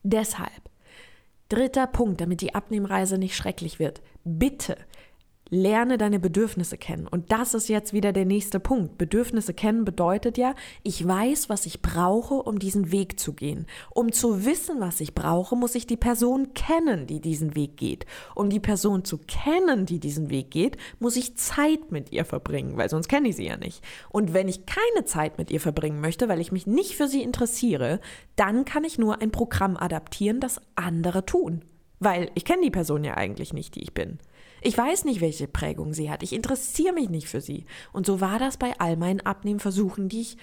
Deshalb, 0.02 0.70
dritter 1.48 1.86
Punkt, 1.86 2.20
damit 2.20 2.40
die 2.40 2.54
Abnehmreise 2.54 3.18
nicht 3.18 3.36
schrecklich 3.36 3.78
wird, 3.78 4.00
bitte 4.24 4.76
Lerne 5.50 5.98
deine 5.98 6.20
Bedürfnisse 6.20 6.78
kennen. 6.78 7.08
Und 7.08 7.32
das 7.32 7.54
ist 7.54 7.68
jetzt 7.68 7.92
wieder 7.92 8.12
der 8.12 8.24
nächste 8.24 8.60
Punkt. 8.60 8.98
Bedürfnisse 8.98 9.52
kennen 9.52 9.84
bedeutet 9.84 10.38
ja, 10.38 10.54
ich 10.84 11.06
weiß, 11.06 11.48
was 11.48 11.66
ich 11.66 11.82
brauche, 11.82 12.34
um 12.34 12.60
diesen 12.60 12.92
Weg 12.92 13.18
zu 13.18 13.32
gehen. 13.32 13.66
Um 13.90 14.12
zu 14.12 14.44
wissen, 14.44 14.80
was 14.80 15.00
ich 15.00 15.14
brauche, 15.14 15.56
muss 15.56 15.74
ich 15.74 15.88
die 15.88 15.96
Person 15.96 16.54
kennen, 16.54 17.08
die 17.08 17.20
diesen 17.20 17.56
Weg 17.56 17.76
geht. 17.76 18.06
Um 18.36 18.48
die 18.48 18.60
Person 18.60 19.04
zu 19.04 19.18
kennen, 19.18 19.86
die 19.86 19.98
diesen 19.98 20.30
Weg 20.30 20.52
geht, 20.52 20.76
muss 21.00 21.16
ich 21.16 21.36
Zeit 21.36 21.90
mit 21.90 22.12
ihr 22.12 22.24
verbringen, 22.24 22.76
weil 22.76 22.88
sonst 22.88 23.08
kenne 23.08 23.28
ich 23.28 23.36
sie 23.36 23.46
ja 23.46 23.56
nicht. 23.56 23.82
Und 24.08 24.32
wenn 24.32 24.48
ich 24.48 24.66
keine 24.66 25.04
Zeit 25.04 25.36
mit 25.36 25.50
ihr 25.50 25.60
verbringen 25.60 26.00
möchte, 26.00 26.28
weil 26.28 26.40
ich 26.40 26.52
mich 26.52 26.68
nicht 26.68 26.94
für 26.94 27.08
sie 27.08 27.22
interessiere, 27.22 28.00
dann 28.36 28.64
kann 28.64 28.84
ich 28.84 28.98
nur 28.98 29.20
ein 29.20 29.32
Programm 29.32 29.76
adaptieren, 29.76 30.38
das 30.38 30.60
andere 30.76 31.26
tun. 31.26 31.64
Weil 31.98 32.30
ich 32.34 32.44
kenne 32.44 32.62
die 32.62 32.70
Person 32.70 33.04
ja 33.04 33.16
eigentlich 33.16 33.52
nicht, 33.52 33.74
die 33.74 33.82
ich 33.82 33.92
bin. 33.92 34.18
Ich 34.62 34.76
weiß 34.76 35.04
nicht, 35.04 35.20
welche 35.20 35.48
Prägung 35.48 35.94
sie 35.94 36.10
hat. 36.10 36.22
Ich 36.22 36.32
interessiere 36.32 36.92
mich 36.92 37.08
nicht 37.08 37.28
für 37.28 37.40
sie. 37.40 37.64
Und 37.92 38.06
so 38.06 38.20
war 38.20 38.38
das 38.38 38.56
bei 38.56 38.72
all 38.78 38.96
meinen 38.96 39.20
Abnehmversuchen, 39.20 40.08
die 40.08 40.20
ich 40.20 40.36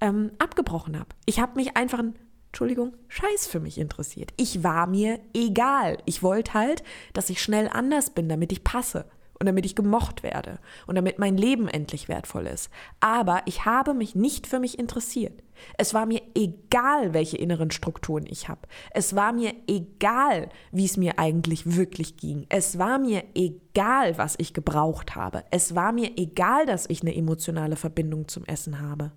ähm, 0.00 0.32
abgebrochen 0.38 0.98
habe. 0.98 1.08
Ich 1.26 1.40
habe 1.40 1.56
mich 1.56 1.76
einfach, 1.76 2.02
Entschuldigung, 2.48 2.94
Scheiß 3.08 3.46
für 3.46 3.60
mich 3.60 3.78
interessiert. 3.78 4.32
Ich 4.36 4.62
war 4.62 4.86
mir 4.86 5.20
egal. 5.34 5.98
Ich 6.04 6.22
wollte 6.22 6.54
halt, 6.54 6.82
dass 7.12 7.30
ich 7.30 7.42
schnell 7.42 7.68
anders 7.68 8.10
bin, 8.10 8.28
damit 8.28 8.52
ich 8.52 8.64
passe 8.64 9.06
und 9.38 9.46
damit 9.46 9.66
ich 9.66 9.74
gemocht 9.74 10.22
werde 10.22 10.58
und 10.86 10.94
damit 10.94 11.18
mein 11.18 11.36
Leben 11.36 11.68
endlich 11.68 12.08
wertvoll 12.08 12.46
ist. 12.46 12.70
Aber 13.00 13.42
ich 13.46 13.64
habe 13.64 13.94
mich 13.94 14.14
nicht 14.14 14.46
für 14.46 14.60
mich 14.60 14.78
interessiert. 14.78 15.43
Es 15.78 15.94
war 15.94 16.06
mir 16.06 16.20
egal, 16.34 17.14
welche 17.14 17.36
inneren 17.36 17.70
Strukturen 17.70 18.24
ich 18.28 18.48
habe. 18.48 18.62
Es 18.90 19.14
war 19.14 19.32
mir 19.32 19.54
egal, 19.66 20.48
wie 20.72 20.84
es 20.84 20.96
mir 20.96 21.18
eigentlich 21.18 21.76
wirklich 21.76 22.16
ging. 22.16 22.46
Es 22.48 22.78
war 22.78 22.98
mir 22.98 23.24
egal, 23.34 24.18
was 24.18 24.34
ich 24.38 24.54
gebraucht 24.54 25.14
habe. 25.14 25.44
Es 25.50 25.74
war 25.74 25.92
mir 25.92 26.12
egal, 26.16 26.66
dass 26.66 26.88
ich 26.88 27.02
eine 27.02 27.14
emotionale 27.14 27.76
Verbindung 27.76 28.28
zum 28.28 28.44
Essen 28.44 28.80
habe. 28.80 29.12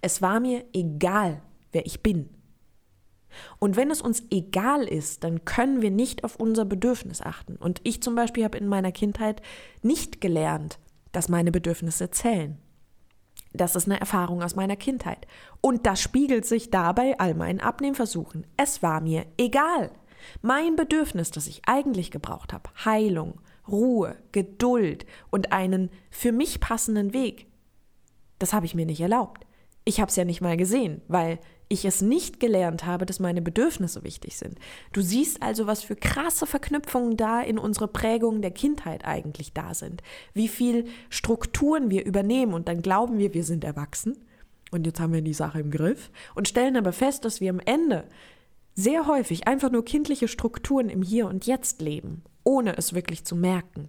Es 0.00 0.22
war 0.22 0.40
mir 0.40 0.64
egal, 0.72 1.42
wer 1.72 1.86
ich 1.86 2.02
bin. 2.02 2.30
Und 3.58 3.76
wenn 3.76 3.90
es 3.90 4.00
uns 4.00 4.22
egal 4.30 4.84
ist, 4.84 5.24
dann 5.24 5.44
können 5.44 5.82
wir 5.82 5.90
nicht 5.90 6.24
auf 6.24 6.36
unser 6.36 6.64
Bedürfnis 6.64 7.20
achten. 7.20 7.56
Und 7.56 7.80
ich 7.84 8.02
zum 8.02 8.14
Beispiel 8.14 8.44
habe 8.44 8.58
in 8.58 8.68
meiner 8.68 8.92
Kindheit 8.92 9.42
nicht 9.82 10.20
gelernt, 10.20 10.78
dass 11.12 11.28
meine 11.28 11.52
Bedürfnisse 11.52 12.10
zählen. 12.10 12.58
Das 13.56 13.76
ist 13.76 13.86
eine 13.86 14.00
Erfahrung 14.00 14.42
aus 14.42 14.56
meiner 14.56 14.76
Kindheit. 14.76 15.26
Und 15.60 15.86
das 15.86 16.00
spiegelt 16.00 16.46
sich 16.46 16.70
dabei 16.70 17.18
all 17.18 17.34
meinen 17.34 17.60
Abnehmversuchen. 17.60 18.46
Es 18.56 18.82
war 18.82 19.00
mir 19.00 19.26
egal. 19.36 19.90
Mein 20.42 20.76
Bedürfnis, 20.76 21.30
das 21.30 21.46
ich 21.46 21.62
eigentlich 21.66 22.10
gebraucht 22.10 22.52
habe, 22.52 22.70
Heilung, 22.84 23.40
Ruhe, 23.68 24.16
Geduld 24.32 25.06
und 25.30 25.52
einen 25.52 25.90
für 26.10 26.32
mich 26.32 26.60
passenden 26.60 27.12
Weg, 27.12 27.46
das 28.38 28.52
habe 28.52 28.66
ich 28.66 28.74
mir 28.74 28.86
nicht 28.86 29.00
erlaubt. 29.00 29.46
Ich 29.84 30.00
habe 30.00 30.10
es 30.10 30.16
ja 30.16 30.24
nicht 30.24 30.40
mal 30.40 30.56
gesehen, 30.56 31.00
weil 31.08 31.38
ich 31.68 31.84
es 31.84 32.00
nicht 32.00 32.38
gelernt 32.38 32.86
habe, 32.86 33.06
dass 33.06 33.18
meine 33.18 33.42
Bedürfnisse 33.42 34.04
wichtig 34.04 34.36
sind. 34.36 34.58
Du 34.92 35.00
siehst 35.00 35.42
also, 35.42 35.66
was 35.66 35.82
für 35.82 35.96
krasse 35.96 36.46
Verknüpfungen 36.46 37.16
da 37.16 37.40
in 37.40 37.58
unsere 37.58 37.88
Prägungen 37.88 38.42
der 38.42 38.52
Kindheit 38.52 39.04
eigentlich 39.04 39.52
da 39.52 39.74
sind. 39.74 40.02
Wie 40.32 40.48
viel 40.48 40.86
Strukturen 41.10 41.90
wir 41.90 42.04
übernehmen 42.04 42.54
und 42.54 42.68
dann 42.68 42.82
glauben 42.82 43.18
wir, 43.18 43.34
wir 43.34 43.44
sind 43.44 43.64
erwachsen 43.64 44.16
und 44.70 44.86
jetzt 44.86 45.00
haben 45.00 45.12
wir 45.12 45.22
die 45.22 45.34
Sache 45.34 45.60
im 45.60 45.70
Griff 45.70 46.10
und 46.34 46.48
stellen 46.48 46.76
aber 46.76 46.92
fest, 46.92 47.24
dass 47.24 47.40
wir 47.40 47.50
am 47.50 47.60
Ende 47.60 48.04
sehr 48.74 49.06
häufig 49.06 49.48
einfach 49.48 49.70
nur 49.72 49.84
kindliche 49.84 50.28
Strukturen 50.28 50.88
im 50.88 51.02
Hier 51.02 51.26
und 51.26 51.46
Jetzt 51.46 51.80
leben, 51.80 52.22
ohne 52.44 52.76
es 52.76 52.94
wirklich 52.94 53.24
zu 53.24 53.34
merken. 53.34 53.88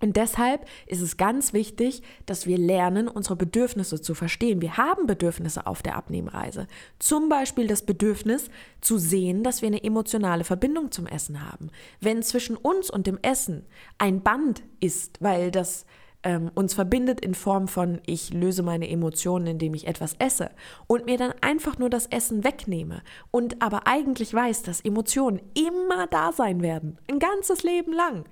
Und 0.00 0.16
deshalb 0.16 0.66
ist 0.86 1.00
es 1.00 1.16
ganz 1.16 1.52
wichtig, 1.52 2.02
dass 2.26 2.46
wir 2.46 2.58
lernen, 2.58 3.08
unsere 3.08 3.36
Bedürfnisse 3.36 4.00
zu 4.00 4.14
verstehen. 4.14 4.60
Wir 4.60 4.76
haben 4.76 5.06
Bedürfnisse 5.06 5.66
auf 5.66 5.82
der 5.82 5.96
Abnehmreise. 5.96 6.66
Zum 6.98 7.28
Beispiel 7.28 7.66
das 7.66 7.82
Bedürfnis 7.82 8.48
zu 8.80 8.98
sehen, 8.98 9.44
dass 9.44 9.62
wir 9.62 9.68
eine 9.68 9.84
emotionale 9.84 10.44
Verbindung 10.44 10.90
zum 10.90 11.06
Essen 11.06 11.46
haben. 11.46 11.70
Wenn 12.00 12.22
zwischen 12.22 12.56
uns 12.56 12.90
und 12.90 13.06
dem 13.06 13.18
Essen 13.22 13.66
ein 13.98 14.22
Band 14.22 14.62
ist, 14.80 15.18
weil 15.20 15.50
das 15.50 15.84
ähm, 16.22 16.50
uns 16.54 16.74
verbindet 16.74 17.20
in 17.20 17.34
Form 17.34 17.68
von 17.68 18.00
ich 18.06 18.32
löse 18.32 18.62
meine 18.62 18.88
Emotionen, 18.88 19.46
indem 19.46 19.74
ich 19.74 19.86
etwas 19.86 20.14
esse 20.18 20.50
und 20.86 21.06
mir 21.06 21.16
dann 21.16 21.32
einfach 21.40 21.78
nur 21.78 21.90
das 21.90 22.06
Essen 22.06 22.44
wegnehme 22.44 23.02
und 23.30 23.62
aber 23.62 23.86
eigentlich 23.86 24.32
weiß, 24.32 24.62
dass 24.62 24.82
Emotionen 24.82 25.40
immer 25.54 26.06
da 26.06 26.32
sein 26.32 26.62
werden, 26.62 26.98
ein 27.08 27.18
ganzes 27.18 27.62
Leben 27.62 27.92
lang, 27.92 28.24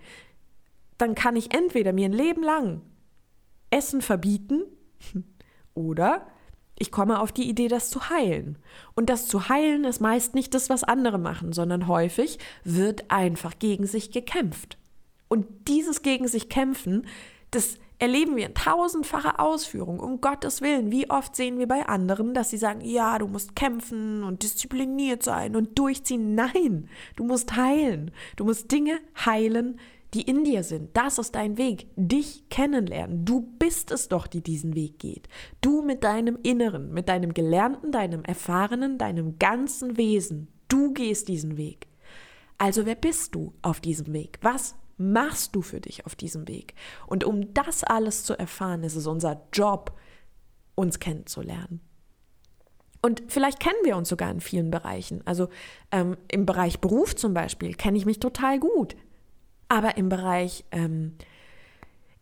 dann 0.99 1.15
kann 1.15 1.37
ich 1.37 1.55
entweder 1.55 1.93
mir 1.93 2.07
ein 2.07 2.13
Leben 2.13 2.43
lang 2.43 2.83
Essen 3.71 4.03
verbieten 4.03 4.63
oder 5.75 6.27
ich 6.81 6.93
komme 6.93 7.21
auf 7.21 7.33
die 7.33 7.49
Idee, 7.49 7.69
das 7.69 7.91
zu 7.91 8.09
heilen. 8.09 8.59
Und 8.95 9.11
das 9.11 9.27
zu 9.27 9.49
heilen 9.49 9.85
ist 9.85 10.01
meist 10.01 10.35
nicht 10.35 10.55
das, 10.55 10.71
was 10.71 10.85
andere 10.85 11.19
machen, 11.19 11.53
sondern 11.53 11.89
häufig 11.89 12.39
wird 12.63 13.11
einfach 13.11 13.59
gegen 13.59 13.87
sich 13.87 14.13
gekämpft. 14.13 14.79
Und 15.27 15.47
dieses 15.67 16.03
gegen 16.03 16.29
sich 16.29 16.49
kämpfen, 16.49 17.07
das 17.51 17.79
erleben 17.99 18.37
wir 18.37 18.47
in 18.47 18.55
tausendfacher 18.55 19.41
Ausführung, 19.41 19.99
um 19.99 20.21
Gottes 20.21 20.63
Willen. 20.63 20.93
Wie 20.93 21.11
oft 21.11 21.35
sehen 21.35 21.59
wir 21.59 21.67
bei 21.67 21.87
anderen, 21.87 22.33
dass 22.33 22.51
sie 22.51 22.57
sagen, 22.57 22.81
ja, 22.83 23.19
du 23.19 23.27
musst 23.27 23.57
kämpfen 23.57 24.23
und 24.23 24.45
diszipliniert 24.45 25.25
sein 25.25 25.57
und 25.57 25.79
durchziehen. 25.79 26.37
Nein, 26.37 26.89
du 27.17 27.25
musst 27.25 27.57
heilen. 27.57 28.13
Du 28.37 28.45
musst 28.45 28.71
Dinge 28.71 29.01
heilen, 29.25 29.81
die 30.15 30.23
in 30.23 30.45
dir 30.45 30.63
sind. 30.63 30.97
Das 30.97 31.19
ist 31.19 31.35
dein 31.35 31.59
Weg. 31.59 31.87
Dich 31.97 32.49
kennenlernen. 32.49 33.25
Du 33.25 33.43
bist 33.59 33.91
es 33.91 34.09
doch, 34.09 34.27
die 34.27 34.43
diesen 34.43 34.75
Weg 34.75 34.99
geht. 34.99 35.29
Du 35.61 35.83
mit 35.83 36.03
deinem 36.03 36.39
Inneren, 36.43 36.93
mit 36.93 37.09
deinem 37.09 37.35
Gelernten, 37.35 37.93
deinem 37.93 38.25
Erfahrenen, 38.25 38.99
deinem 38.99 39.39
ganzen 39.39 39.97
Wesen. 39.97 40.49
Du 40.69 40.93
gehst 40.93 41.29
diesen 41.29 41.57
Weg. 41.57 41.89
Also 42.57 42.87
wer 42.87 42.95
bist 42.95 43.35
du 43.35 43.53
auf 43.63 43.81
diesem 43.81 44.13
Weg? 44.13 44.39
Was 44.43 44.75
machst 44.97 45.55
du 45.55 45.63
für 45.63 45.81
dich 45.81 46.07
auf 46.07 46.17
diesem 46.17 46.49
Weg? 46.49 46.75
Und 47.07 47.25
um 47.25 47.55
das 47.55 47.85
alles 47.85 48.25
zu 48.25 48.37
erfahren, 48.37 48.83
ist 48.83 48.97
es 48.97 49.07
unser 49.07 49.43
Job, 49.53 49.93
uns 50.75 50.99
kennenzulernen. 50.99 51.81
Und 53.01 53.23
vielleicht 53.29 53.61
kennen 53.61 53.79
wir 53.85 53.97
uns 53.97 54.09
sogar 54.09 54.31
in 54.31 54.41
vielen 54.41 54.71
Bereichen. 54.71 55.23
Also 55.25 55.49
ähm, 55.93 56.17
im 56.29 56.47
Bereich 56.47 56.81
Beruf 56.81 57.15
zum 57.15 57.33
Beispiel 57.33 57.75
kenne 57.75 57.97
ich 57.97 58.07
mich 58.07 58.19
total 58.19 58.59
gut. 58.59 58.97
Aber 59.69 59.97
im 59.97 60.09
Bereich 60.09 60.65
ähm, 60.71 61.15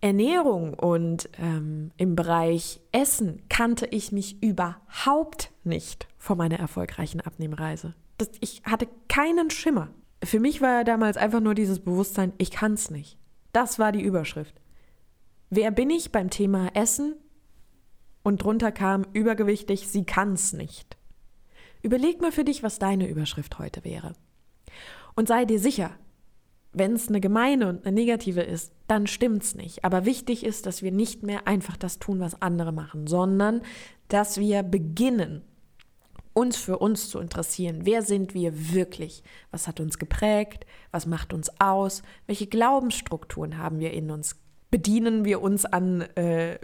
Ernährung 0.00 0.74
und 0.74 1.28
ähm, 1.38 1.90
im 1.96 2.16
Bereich 2.16 2.80
Essen 2.92 3.42
kannte 3.48 3.86
ich 3.86 4.12
mich 4.12 4.42
überhaupt 4.42 5.52
nicht 5.64 6.06
vor 6.18 6.36
meiner 6.36 6.58
erfolgreichen 6.58 7.20
Abnehmreise. 7.20 7.94
Das, 8.18 8.30
ich 8.40 8.62
hatte 8.64 8.88
keinen 9.08 9.50
Schimmer. 9.50 9.88
Für 10.22 10.40
mich 10.40 10.60
war 10.60 10.84
damals 10.84 11.16
einfach 11.16 11.40
nur 11.40 11.54
dieses 11.54 11.80
Bewusstsein, 11.80 12.32
ich 12.38 12.50
kann 12.50 12.74
es 12.74 12.90
nicht. 12.90 13.18
Das 13.52 13.78
war 13.78 13.92
die 13.92 14.02
Überschrift. 14.02 14.60
Wer 15.50 15.70
bin 15.70 15.90
ich 15.90 16.12
beim 16.12 16.30
Thema 16.30 16.70
Essen? 16.74 17.14
Und 18.22 18.42
drunter 18.42 18.72
kam 18.72 19.06
übergewichtig, 19.12 19.88
sie 19.88 20.04
kann's 20.04 20.52
nicht. 20.52 20.96
Überleg 21.82 22.20
mal 22.20 22.32
für 22.32 22.42
dich, 22.42 22.62
was 22.64 22.80
deine 22.80 23.08
Überschrift 23.08 23.58
heute 23.58 23.84
wäre. 23.84 24.14
Und 25.14 25.28
sei 25.28 25.44
dir 25.44 25.60
sicher, 25.60 25.90
wenn 26.76 26.92
es 26.92 27.08
eine 27.08 27.20
gemeine 27.20 27.68
und 27.68 27.86
eine 27.86 27.94
negative 27.94 28.42
ist, 28.42 28.72
dann 28.86 29.06
stimmt's 29.06 29.54
nicht. 29.54 29.84
Aber 29.84 30.04
wichtig 30.04 30.44
ist, 30.44 30.66
dass 30.66 30.82
wir 30.82 30.92
nicht 30.92 31.22
mehr 31.22 31.48
einfach 31.48 31.76
das 31.76 31.98
tun, 31.98 32.20
was 32.20 32.40
andere 32.42 32.72
machen, 32.72 33.06
sondern 33.06 33.62
dass 34.08 34.38
wir 34.38 34.62
beginnen, 34.62 35.42
uns 36.34 36.58
für 36.58 36.78
uns 36.78 37.08
zu 37.08 37.18
interessieren. 37.18 37.80
Wer 37.84 38.02
sind 38.02 38.34
wir 38.34 38.74
wirklich? 38.74 39.22
Was 39.50 39.66
hat 39.66 39.80
uns 39.80 39.98
geprägt? 39.98 40.66
Was 40.90 41.06
macht 41.06 41.32
uns 41.32 41.50
aus? 41.58 42.02
Welche 42.26 42.46
Glaubensstrukturen 42.46 43.56
haben 43.56 43.80
wir 43.80 43.92
in 43.94 44.10
uns? 44.10 44.36
Bedienen 44.70 45.24
wir 45.24 45.40
uns 45.40 45.64
an 45.64 46.02
äh, 46.02 46.58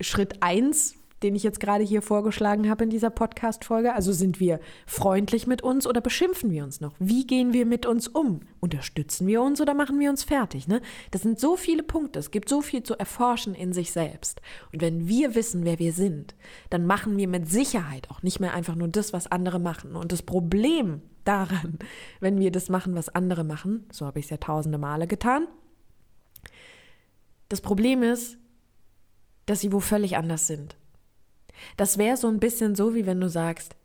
Schritt 0.00 0.42
1 0.42 0.97
den 1.22 1.34
ich 1.34 1.42
jetzt 1.42 1.60
gerade 1.60 1.84
hier 1.84 2.02
vorgeschlagen 2.02 2.68
habe 2.68 2.84
in 2.84 2.90
dieser 2.90 3.10
Podcast-Folge? 3.10 3.94
Also 3.94 4.12
sind 4.12 4.40
wir 4.40 4.60
freundlich 4.86 5.46
mit 5.46 5.62
uns 5.62 5.86
oder 5.86 6.00
beschimpfen 6.00 6.50
wir 6.50 6.64
uns 6.64 6.80
noch? 6.80 6.94
Wie 6.98 7.26
gehen 7.26 7.52
wir 7.52 7.66
mit 7.66 7.86
uns 7.86 8.08
um? 8.08 8.40
Unterstützen 8.60 9.26
wir 9.26 9.42
uns 9.42 9.60
oder 9.60 9.74
machen 9.74 9.98
wir 9.98 10.10
uns 10.10 10.24
fertig? 10.24 10.68
Ne? 10.68 10.80
Das 11.10 11.22
sind 11.22 11.40
so 11.40 11.56
viele 11.56 11.82
Punkte. 11.82 12.18
Es 12.18 12.30
gibt 12.30 12.48
so 12.48 12.60
viel 12.60 12.82
zu 12.82 12.98
erforschen 12.98 13.54
in 13.54 13.72
sich 13.72 13.92
selbst. 13.92 14.40
Und 14.72 14.80
wenn 14.80 15.08
wir 15.08 15.34
wissen, 15.34 15.64
wer 15.64 15.78
wir 15.78 15.92
sind, 15.92 16.34
dann 16.70 16.86
machen 16.86 17.16
wir 17.16 17.28
mit 17.28 17.48
Sicherheit 17.48 18.10
auch 18.10 18.22
nicht 18.22 18.40
mehr 18.40 18.54
einfach 18.54 18.74
nur 18.74 18.88
das, 18.88 19.12
was 19.12 19.30
andere 19.30 19.58
machen. 19.58 19.96
Und 19.96 20.12
das 20.12 20.22
Problem 20.22 21.02
daran, 21.24 21.78
wenn 22.20 22.38
wir 22.38 22.50
das 22.50 22.68
machen, 22.68 22.94
was 22.94 23.08
andere 23.08 23.44
machen, 23.44 23.86
so 23.92 24.06
habe 24.06 24.18
ich 24.18 24.26
es 24.26 24.30
ja 24.30 24.36
tausende 24.38 24.78
Male 24.78 25.06
getan, 25.06 25.46
das 27.48 27.60
Problem 27.60 28.02
ist, 28.02 28.36
dass 29.46 29.60
sie 29.60 29.72
wo 29.72 29.80
völlig 29.80 30.16
anders 30.16 30.46
sind. 30.46 30.76
Das 31.76 31.98
wäre 31.98 32.16
so 32.16 32.28
ein 32.28 32.40
bisschen 32.40 32.74
so, 32.74 32.94
wie 32.94 33.06
wenn 33.06 33.20
du 33.20 33.28
sagst, 33.28 33.76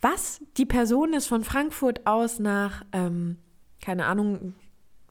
was? 0.00 0.40
Die 0.56 0.66
Person 0.66 1.12
ist 1.12 1.26
von 1.26 1.44
Frankfurt 1.44 2.06
aus 2.06 2.38
nach, 2.38 2.84
ähm, 2.92 3.38
keine 3.80 4.06
Ahnung, 4.06 4.54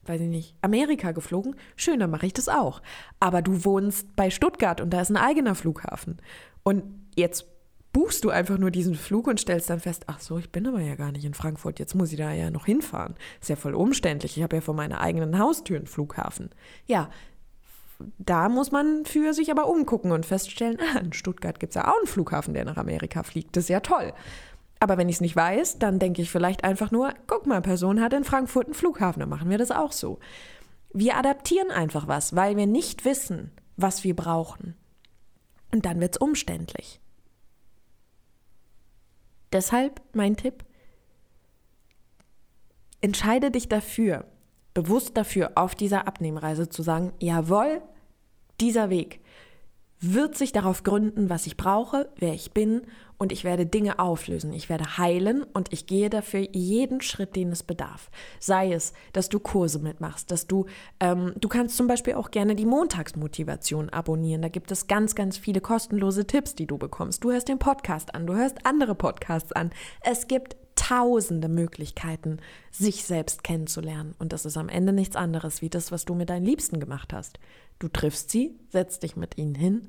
weiß 0.04 0.22
ich 0.22 0.28
nicht, 0.28 0.54
Amerika 0.62 1.12
geflogen. 1.12 1.56
Schön, 1.76 2.00
dann 2.00 2.10
mache 2.10 2.26
ich 2.26 2.32
das 2.32 2.48
auch. 2.48 2.80
Aber 3.20 3.42
du 3.42 3.64
wohnst 3.64 4.16
bei 4.16 4.30
Stuttgart 4.30 4.80
und 4.80 4.90
da 4.90 5.02
ist 5.02 5.10
ein 5.10 5.16
eigener 5.16 5.54
Flughafen. 5.54 6.18
Und 6.62 6.84
jetzt 7.16 7.46
buchst 7.92 8.24
du 8.24 8.30
einfach 8.30 8.58
nur 8.58 8.70
diesen 8.70 8.94
Flug 8.94 9.26
und 9.26 9.40
stellst 9.40 9.70
dann 9.70 9.80
fest, 9.80 10.04
ach 10.06 10.20
so, 10.20 10.38
ich 10.38 10.50
bin 10.50 10.66
aber 10.66 10.80
ja 10.80 10.94
gar 10.94 11.12
nicht 11.12 11.24
in 11.24 11.34
Frankfurt, 11.34 11.78
jetzt 11.78 11.94
muss 11.94 12.12
ich 12.12 12.18
da 12.18 12.32
ja 12.32 12.50
noch 12.50 12.66
hinfahren. 12.66 13.14
Ist 13.40 13.48
ja 13.48 13.56
voll 13.56 13.74
umständlich, 13.74 14.36
ich 14.36 14.42
habe 14.42 14.56
ja 14.56 14.62
vor 14.62 14.74
meiner 14.74 15.00
eigenen 15.00 15.38
Haustür 15.38 15.76
einen 15.76 15.86
Flughafen. 15.86 16.50
Ja, 16.86 17.10
da 18.18 18.48
muss 18.48 18.70
man 18.70 19.04
für 19.04 19.34
sich 19.34 19.50
aber 19.50 19.68
umgucken 19.68 20.12
und 20.12 20.26
feststellen, 20.26 20.78
ah, 20.80 20.98
in 20.98 21.12
Stuttgart 21.12 21.58
gibt 21.58 21.70
es 21.70 21.74
ja 21.74 21.88
auch 21.88 21.98
einen 21.98 22.06
Flughafen, 22.06 22.54
der 22.54 22.64
nach 22.64 22.76
Amerika 22.76 23.22
fliegt. 23.22 23.56
Das 23.56 23.64
ist 23.64 23.70
ja 23.70 23.80
toll. 23.80 24.12
Aber 24.80 24.96
wenn 24.96 25.08
ich 25.08 25.16
es 25.16 25.20
nicht 25.20 25.34
weiß, 25.34 25.78
dann 25.78 25.98
denke 25.98 26.22
ich 26.22 26.30
vielleicht 26.30 26.62
einfach 26.62 26.90
nur, 26.90 27.12
guck 27.26 27.46
mal, 27.46 27.60
Person 27.60 28.00
hat 28.00 28.12
in 28.12 28.24
Frankfurt 28.24 28.66
einen 28.66 28.74
Flughafen, 28.74 29.20
dann 29.20 29.28
machen 29.28 29.50
wir 29.50 29.58
das 29.58 29.72
auch 29.72 29.92
so. 29.92 30.20
Wir 30.92 31.16
adaptieren 31.16 31.70
einfach 31.70 32.06
was, 32.06 32.36
weil 32.36 32.56
wir 32.56 32.66
nicht 32.66 33.04
wissen, 33.04 33.50
was 33.76 34.04
wir 34.04 34.14
brauchen. 34.14 34.76
Und 35.72 35.84
dann 35.84 36.00
wird 36.00 36.14
es 36.14 36.20
umständlich. 36.20 37.00
Deshalb 39.52 40.00
mein 40.12 40.36
Tipp, 40.36 40.64
entscheide 43.00 43.50
dich 43.50 43.68
dafür, 43.68 44.26
bewusst 44.82 45.16
dafür, 45.16 45.52
auf 45.56 45.74
dieser 45.74 46.06
Abnehmreise 46.06 46.68
zu 46.68 46.82
sagen, 46.84 47.12
jawohl, 47.18 47.82
dieser 48.60 48.90
Weg 48.90 49.20
wird 50.00 50.38
sich 50.38 50.52
darauf 50.52 50.84
gründen, 50.84 51.28
was 51.28 51.48
ich 51.48 51.56
brauche, 51.56 52.08
wer 52.16 52.32
ich 52.32 52.52
bin 52.52 52.82
und 53.18 53.32
ich 53.32 53.42
werde 53.42 53.66
Dinge 53.66 53.98
auflösen. 53.98 54.52
Ich 54.52 54.68
werde 54.68 54.96
heilen 54.96 55.42
und 55.42 55.72
ich 55.72 55.88
gehe 55.88 56.08
dafür 56.08 56.46
jeden 56.52 57.00
Schritt, 57.00 57.34
den 57.34 57.50
es 57.50 57.64
bedarf. 57.64 58.08
Sei 58.38 58.72
es, 58.72 58.92
dass 59.12 59.28
du 59.28 59.40
Kurse 59.40 59.80
mitmachst, 59.80 60.30
dass 60.30 60.46
du, 60.46 60.66
ähm, 61.00 61.32
du 61.40 61.48
kannst 61.48 61.76
zum 61.76 61.88
Beispiel 61.88 62.14
auch 62.14 62.30
gerne 62.30 62.54
die 62.54 62.64
Montagsmotivation 62.64 63.90
abonnieren. 63.90 64.42
Da 64.42 64.48
gibt 64.48 64.70
es 64.70 64.86
ganz, 64.86 65.16
ganz 65.16 65.36
viele 65.36 65.60
kostenlose 65.60 66.24
Tipps, 66.24 66.54
die 66.54 66.68
du 66.68 66.78
bekommst. 66.78 67.24
Du 67.24 67.32
hörst 67.32 67.48
den 67.48 67.58
Podcast 67.58 68.14
an, 68.14 68.28
du 68.28 68.36
hörst 68.36 68.64
andere 68.64 68.94
Podcasts 68.94 69.50
an. 69.50 69.72
Es 70.02 70.28
gibt 70.28 70.56
tausende 70.78 71.48
Möglichkeiten, 71.48 72.38
sich 72.70 73.04
selbst 73.04 73.42
kennenzulernen. 73.42 74.14
Und 74.18 74.32
das 74.32 74.46
ist 74.46 74.56
am 74.56 74.68
Ende 74.68 74.92
nichts 74.92 75.16
anderes 75.16 75.60
wie 75.60 75.68
das, 75.68 75.90
was 75.90 76.04
du 76.04 76.14
mit 76.14 76.30
deinen 76.30 76.46
Liebsten 76.46 76.78
gemacht 76.78 77.12
hast. 77.12 77.38
Du 77.78 77.88
triffst 77.88 78.30
sie, 78.30 78.58
setzt 78.70 79.02
dich 79.02 79.16
mit 79.16 79.36
ihnen 79.36 79.54
hin 79.54 79.88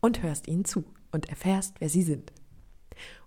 und 0.00 0.22
hörst 0.22 0.48
ihnen 0.48 0.64
zu 0.64 0.84
und 1.12 1.28
erfährst, 1.28 1.76
wer 1.78 1.88
sie 1.88 2.02
sind. 2.02 2.32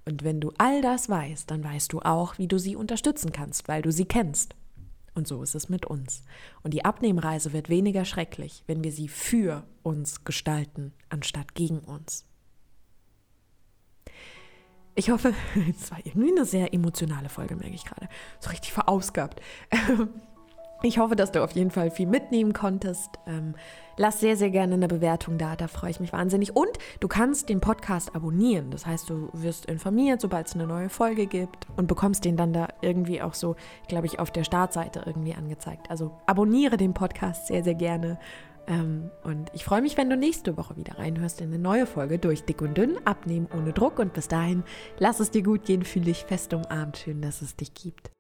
Und 0.06 0.24
wenn 0.24 0.40
du 0.40 0.52
all 0.58 0.82
das 0.82 1.10
weißt, 1.10 1.50
dann 1.50 1.64
weißt 1.64 1.92
du 1.92 2.00
auch, 2.02 2.38
wie 2.38 2.48
du 2.48 2.60
sie 2.60 2.76
unterstützen 2.76 3.32
kannst, 3.32 3.68
weil 3.68 3.82
du 3.82 3.92
sie 3.92 4.06
kennst. 4.06 4.56
Und 5.16 5.28
so 5.28 5.42
ist 5.42 5.56
es 5.56 5.68
mit 5.68 5.86
uns. 5.86 6.24
Und 6.62 6.74
die 6.74 6.86
Abnehmreise 6.86 7.52
wird 7.52 7.70
weniger 7.70 8.06
schrecklich, 8.06 8.64
wenn 8.68 8.84
wir 8.84 8.92
sie 8.92 9.08
für 9.08 9.66
uns 9.82 10.24
gestalten, 10.24 10.94
anstatt 11.10 11.56
gegen 11.56 11.80
uns. 11.80 12.26
Ich 14.98 15.12
hoffe, 15.12 15.34
es 15.70 15.92
war 15.92 16.00
irgendwie 16.04 16.32
eine 16.32 16.44
sehr 16.44 16.74
emotionale 16.74 17.30
Folge, 17.30 17.56
merke 17.56 17.76
ich 17.76 17.86
gerade. 17.86 18.10
So 18.40 18.50
richtig 18.50 18.74
verausgabt. 18.74 19.40
Ich 20.84 21.00
hoffe, 21.00 21.16
dass 21.16 21.32
du 21.32 21.44
auf 21.44 21.54
jeden 21.54 21.72
Fall 21.72 21.90
viel 21.90 22.06
mitnehmen 22.06 22.54
konntest. 22.54 23.10
Ähm, 23.26 23.56
lass 23.98 24.20
sehr, 24.20 24.38
sehr 24.38 24.52
gerne 24.52 24.76
eine 24.76 24.88
Bewertung 24.88 25.40
da, 25.40 25.56
da 25.56 25.68
freue 25.68 25.90
ich 25.90 26.00
mich 26.00 26.14
wahnsinnig. 26.14 26.56
Und 26.56 26.70
du 27.00 27.08
kannst 27.08 27.50
den 27.50 27.62
Podcast 27.62 28.16
abonnieren. 28.16 28.70
Das 28.70 28.86
heißt, 28.86 29.10
du 29.10 29.30
wirst 29.34 29.66
informiert, 29.66 30.22
sobald 30.22 30.46
es 30.46 30.54
eine 30.54 30.68
neue 30.68 30.90
Folge 30.90 31.26
gibt 31.26 31.66
und 31.78 31.88
bekommst 31.88 32.26
den 32.26 32.38
dann 32.38 32.54
da 32.54 32.68
irgendwie 32.82 33.24
auch 33.24 33.34
so, 33.34 33.56
glaube 33.88 34.06
ich, 34.06 34.20
auf 34.20 34.30
der 34.30 34.44
Startseite 34.44 35.02
irgendwie 35.04 35.34
angezeigt. 35.34 35.90
Also 35.90 36.12
abonniere 36.28 36.78
den 36.78 36.94
Podcast 36.94 37.48
sehr, 37.48 37.64
sehr 37.64 37.74
gerne. 37.74 38.20
Ähm, 38.68 39.10
und 39.24 39.50
ich 39.54 39.64
freue 39.64 39.82
mich, 39.82 39.98
wenn 39.98 40.10
du 40.10 40.18
nächste 40.18 40.58
Woche 40.58 40.76
wieder 40.76 40.98
reinhörst 41.00 41.42
in 41.42 41.48
eine 41.48 41.60
neue 41.60 41.86
Folge 41.86 42.20
durch 42.20 42.44
Dick 42.44 42.62
und 42.62 42.78
Dünn, 42.78 42.98
abnehmen 43.06 43.48
ohne 43.56 43.74
Druck. 43.74 44.00
Und 44.00 44.14
bis 44.14 44.28
dahin, 44.28 44.64
lass 45.00 45.20
es 45.20 45.32
dir 45.32 45.44
gut 45.44 45.66
gehen, 45.66 45.84
fühle 45.84 46.06
dich 46.06 46.26
fest 46.26 46.54
umarmt. 46.54 46.98
Schön, 46.98 47.22
dass 47.22 47.42
es 47.42 47.56
dich 47.56 47.74
gibt. 47.74 48.12